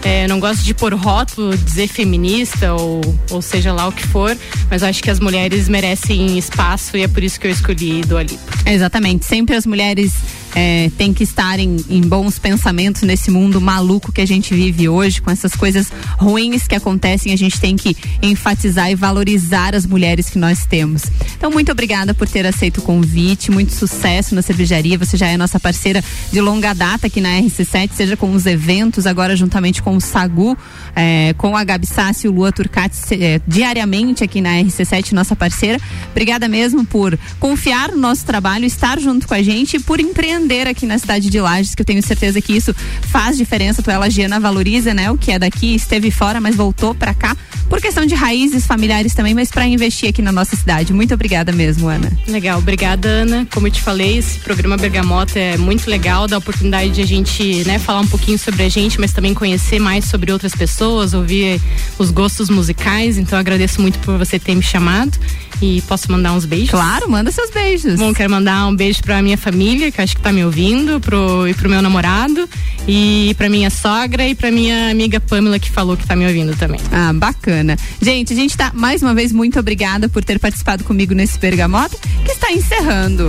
É, 0.02 0.28
não 0.28 0.38
gosto 0.38 0.62
de 0.62 0.74
pôr 0.74 0.92
rótulo, 0.92 1.57
dizer 1.57 1.88
feminista 1.88 2.74
ou, 2.74 3.00
ou 3.30 3.40
seja 3.40 3.72
lá 3.72 3.88
o 3.88 3.92
que 3.92 4.07
for, 4.07 4.36
mas 4.70 4.82
acho 4.82 5.02
que 5.02 5.11
as 5.11 5.18
mulheres 5.18 5.66
merecem 5.66 6.36
espaço 6.36 6.94
e 6.98 7.02
é 7.02 7.09
por 7.09 7.22
isso 7.22 7.40
que 7.40 7.46
eu 7.46 7.50
escolhi 7.50 8.02
do 8.02 8.20
Lipa. 8.20 8.52
Exatamente. 8.66 9.24
Sempre 9.24 9.57
as 9.57 9.64
mulheres 9.64 10.12
é, 10.55 10.90
têm 10.96 11.12
que 11.12 11.24
estar 11.24 11.59
em, 11.59 11.76
em, 11.88 12.00
bons 12.00 12.38
pensamentos 12.38 13.02
nesse 13.02 13.30
mundo 13.30 13.61
maluco 13.61 14.12
que 14.12 14.20
a 14.20 14.26
gente 14.26 14.55
vive 14.55 14.88
hoje, 14.88 15.20
com 15.20 15.30
essas 15.30 15.55
coisas 15.55 15.90
ruins 16.16 16.68
que 16.68 16.74
acontecem. 16.76 17.32
A 17.32 17.36
gente 17.36 17.61
tem 17.61 17.76
que 17.76 17.96
enfatizar 18.22 18.90
e 18.90 18.94
valorizar 18.94 19.74
as 19.74 19.84
mulheres 19.84 20.30
que 20.30 20.38
nós 20.38 20.64
temos. 20.64 21.02
Então, 21.36 21.50
muito 21.50 21.72
obrigada 21.72 22.14
por 22.14 22.28
ter 22.28 22.46
aceito 22.46 22.78
o 22.78 22.82
convite. 22.82 23.50
Muito 23.50 23.72
sucesso 23.72 24.34
na 24.34 24.42
cervejaria. 24.42 24.96
Você 24.96 25.16
já 25.16 25.26
é 25.26 25.36
nossa 25.36 25.59
parceira 25.59 26.02
de 26.30 26.40
longa 26.40 26.72
data 26.72 27.09
aqui 27.09 27.20
na 27.20 27.30
RC7, 27.40 27.90
seja 27.92 28.16
com 28.16 28.32
os 28.32 28.46
eventos, 28.46 29.07
agora 29.07 29.34
juntamente 29.34 29.82
com 29.82 29.96
o 29.96 30.00
Sagu, 30.00 30.57
é, 30.94 31.34
com 31.36 31.57
a 31.57 31.64
Gabi 31.64 31.86
Sassi 31.86 32.26
e 32.26 32.30
o 32.30 32.32
Lua 32.32 32.52
Turcati 32.52 32.96
é, 33.12 33.40
diariamente 33.46 34.22
aqui 34.22 34.40
na 34.40 34.50
RC7, 34.62 35.12
nossa 35.12 35.34
parceira. 35.34 35.80
Obrigada 36.11 36.46
mesmo 36.48 36.84
por 36.84 37.18
confiar 37.40 37.90
no 37.90 37.98
nosso 37.98 38.24
trabalho, 38.24 38.64
estar 38.64 39.00
junto 39.00 39.26
com 39.26 39.34
a 39.34 39.42
gente 39.42 39.76
e 39.76 39.80
por 39.80 39.98
empreender 39.98 40.43
aqui 40.70 40.86
na 40.86 40.99
cidade 40.99 41.30
de 41.30 41.40
Lages, 41.40 41.74
que 41.74 41.82
eu 41.82 41.86
tenho 41.86 42.03
certeza 42.03 42.40
que 42.40 42.53
isso 42.53 42.74
faz 43.11 43.36
diferença. 43.36 43.82
Tu 43.82 43.90
ela, 43.90 44.09
Giana, 44.11 44.38
valoriza, 44.38 44.92
né? 44.92 45.11
O 45.11 45.18
que 45.18 45.32
é 45.32 45.38
daqui, 45.38 45.74
esteve 45.74 46.11
fora, 46.11 46.40
mas 46.40 46.55
voltou 46.55 46.95
para 46.95 47.14
cá 47.14 47.36
por 47.68 47.80
questão 47.80 48.05
de 48.05 48.14
raízes 48.14 48.66
familiares 48.66 49.14
também, 49.14 49.34
mas 49.34 49.51
para 49.51 49.66
investir 49.66 50.09
aqui 50.09 50.22
na 50.22 50.30
nossa 50.30 50.55
cidade. 50.55 50.92
Muito 50.92 51.14
obrigada 51.14 51.51
mesmo, 51.51 51.88
Ana. 51.88 52.12
Legal, 52.28 52.59
obrigada, 52.59 53.09
Ana. 53.09 53.47
Como 53.53 53.66
eu 53.66 53.70
te 53.70 53.82
falei, 53.82 54.18
esse 54.18 54.38
programa 54.40 54.76
Bergamota 54.76 55.38
é 55.38 55.57
muito 55.57 55.88
legal, 55.88 56.28
dá 56.28 56.36
a 56.36 56.38
oportunidade 56.38 56.90
de 56.90 57.01
a 57.01 57.07
gente, 57.07 57.64
né, 57.64 57.78
falar 57.78 58.01
um 58.01 58.07
pouquinho 58.07 58.38
sobre 58.38 58.62
a 58.62 58.68
gente, 58.68 59.01
mas 59.01 59.12
também 59.12 59.34
conhecer 59.34 59.78
mais 59.78 60.05
sobre 60.05 60.30
outras 60.30 60.55
pessoas, 60.55 61.14
ouvir 61.14 61.61
os 61.99 62.11
gostos 62.11 62.49
musicais. 62.49 63.18
Então 63.18 63.38
agradeço 63.38 63.80
muito 63.80 63.99
por 64.01 64.18
você 64.18 64.38
ter 64.38 64.55
me 64.55 64.62
chamado. 64.62 65.18
E 65.62 65.80
posso 65.82 66.11
mandar 66.11 66.32
uns 66.32 66.45
beijos? 66.45 66.70
Claro, 66.70 67.11
manda 67.11 67.30
seus 67.30 67.51
beijos. 67.51 67.99
Bom, 67.99 68.12
quero 68.12 68.30
mandar 68.30 68.66
um 68.66 68.74
beijo 68.74 69.03
pra 69.03 69.22
minha 69.22 69.38
família, 69.38 69.90
que 69.90 70.01
acho 70.01 70.16
que 70.16 70.20
tá 70.20 70.32
me 70.35 70.45
ouvindo, 70.45 71.01
pro, 71.01 71.49
e 71.49 71.55
pro 71.55 71.70
meu 71.70 71.80
namorado, 71.80 72.49
e 72.87 73.35
pra 73.39 73.49
minha 73.49 73.70
sogra 73.70 74.26
e 74.26 74.35
pra 74.35 74.51
minha 74.51 74.91
amiga 74.91 75.20
Pamela, 75.20 75.59
que 75.59 75.70
falou 75.70 75.97
que 75.97 76.07
tá 76.07 76.16
me 76.16 76.26
ouvindo 76.26 76.57
também. 76.57 76.80
Ah, 76.93 77.12
bacana. 77.12 77.76
Gente, 78.03 78.32
a 78.32 78.37
gente 78.37 78.57
tá 78.57 78.72
mais 78.74 79.03
uma 79.03 79.14
vez 79.14 79.32
muito 79.32 79.59
obrigada 79.59 80.09
por 80.09 80.24
ter 80.24 80.39
participado 80.39 80.85
comigo 80.85 81.14
nesse 81.14 81.39
Bergamota, 81.39 81.97
que 82.24 82.32
está 82.32 82.51
encerrando. 82.51 83.26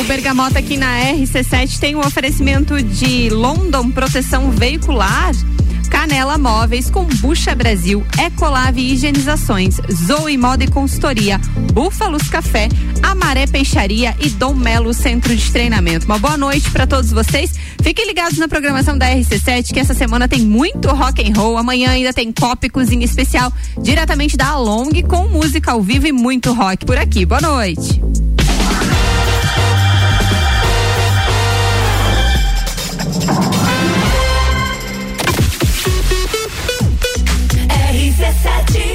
O 0.00 0.04
Bergamota 0.04 0.58
aqui 0.58 0.76
na 0.76 1.00
RC7 1.12 1.78
tem 1.78 1.94
um 1.94 2.00
oferecimento 2.00 2.82
de 2.82 3.28
London 3.30 3.90
Proteção 3.90 4.50
Veicular. 4.50 5.32
Canela 6.00 6.38
Móveis, 6.38 6.88
Combucha 6.88 7.54
Brasil, 7.54 8.02
Ecolave 8.18 8.80
Higienizações, 8.80 9.76
Zoe 10.06 10.38
Moda 10.38 10.64
e 10.64 10.66
Consultoria, 10.66 11.38
Búfalos 11.74 12.26
Café, 12.26 12.70
Amaré 13.02 13.46
Peixaria 13.46 14.16
e 14.18 14.30
Dom 14.30 14.54
Melo 14.54 14.94
Centro 14.94 15.36
de 15.36 15.52
Treinamento. 15.52 16.06
Uma 16.06 16.18
boa 16.18 16.38
noite 16.38 16.70
para 16.70 16.86
todos 16.86 17.10
vocês. 17.10 17.52
Fiquem 17.82 18.06
ligados 18.06 18.38
na 18.38 18.48
programação 18.48 18.96
da 18.96 19.14
RC7 19.14 19.74
que 19.74 19.78
essa 19.78 19.92
semana 19.92 20.26
tem 20.26 20.40
muito 20.40 20.88
rock 20.88 21.22
and 21.22 21.38
roll. 21.38 21.58
Amanhã 21.58 21.90
ainda 21.90 22.14
tem 22.14 22.32
Copa 22.32 22.70
Cozinha 22.70 23.04
Especial 23.04 23.52
diretamente 23.82 24.38
da 24.38 24.48
Along 24.48 25.02
com 25.02 25.28
música 25.28 25.72
ao 25.72 25.82
vivo 25.82 26.06
e 26.06 26.12
muito 26.12 26.54
rock 26.54 26.86
por 26.86 26.96
aqui. 26.96 27.26
Boa 27.26 27.42
noite. 27.42 28.00
RC7 38.44 38.89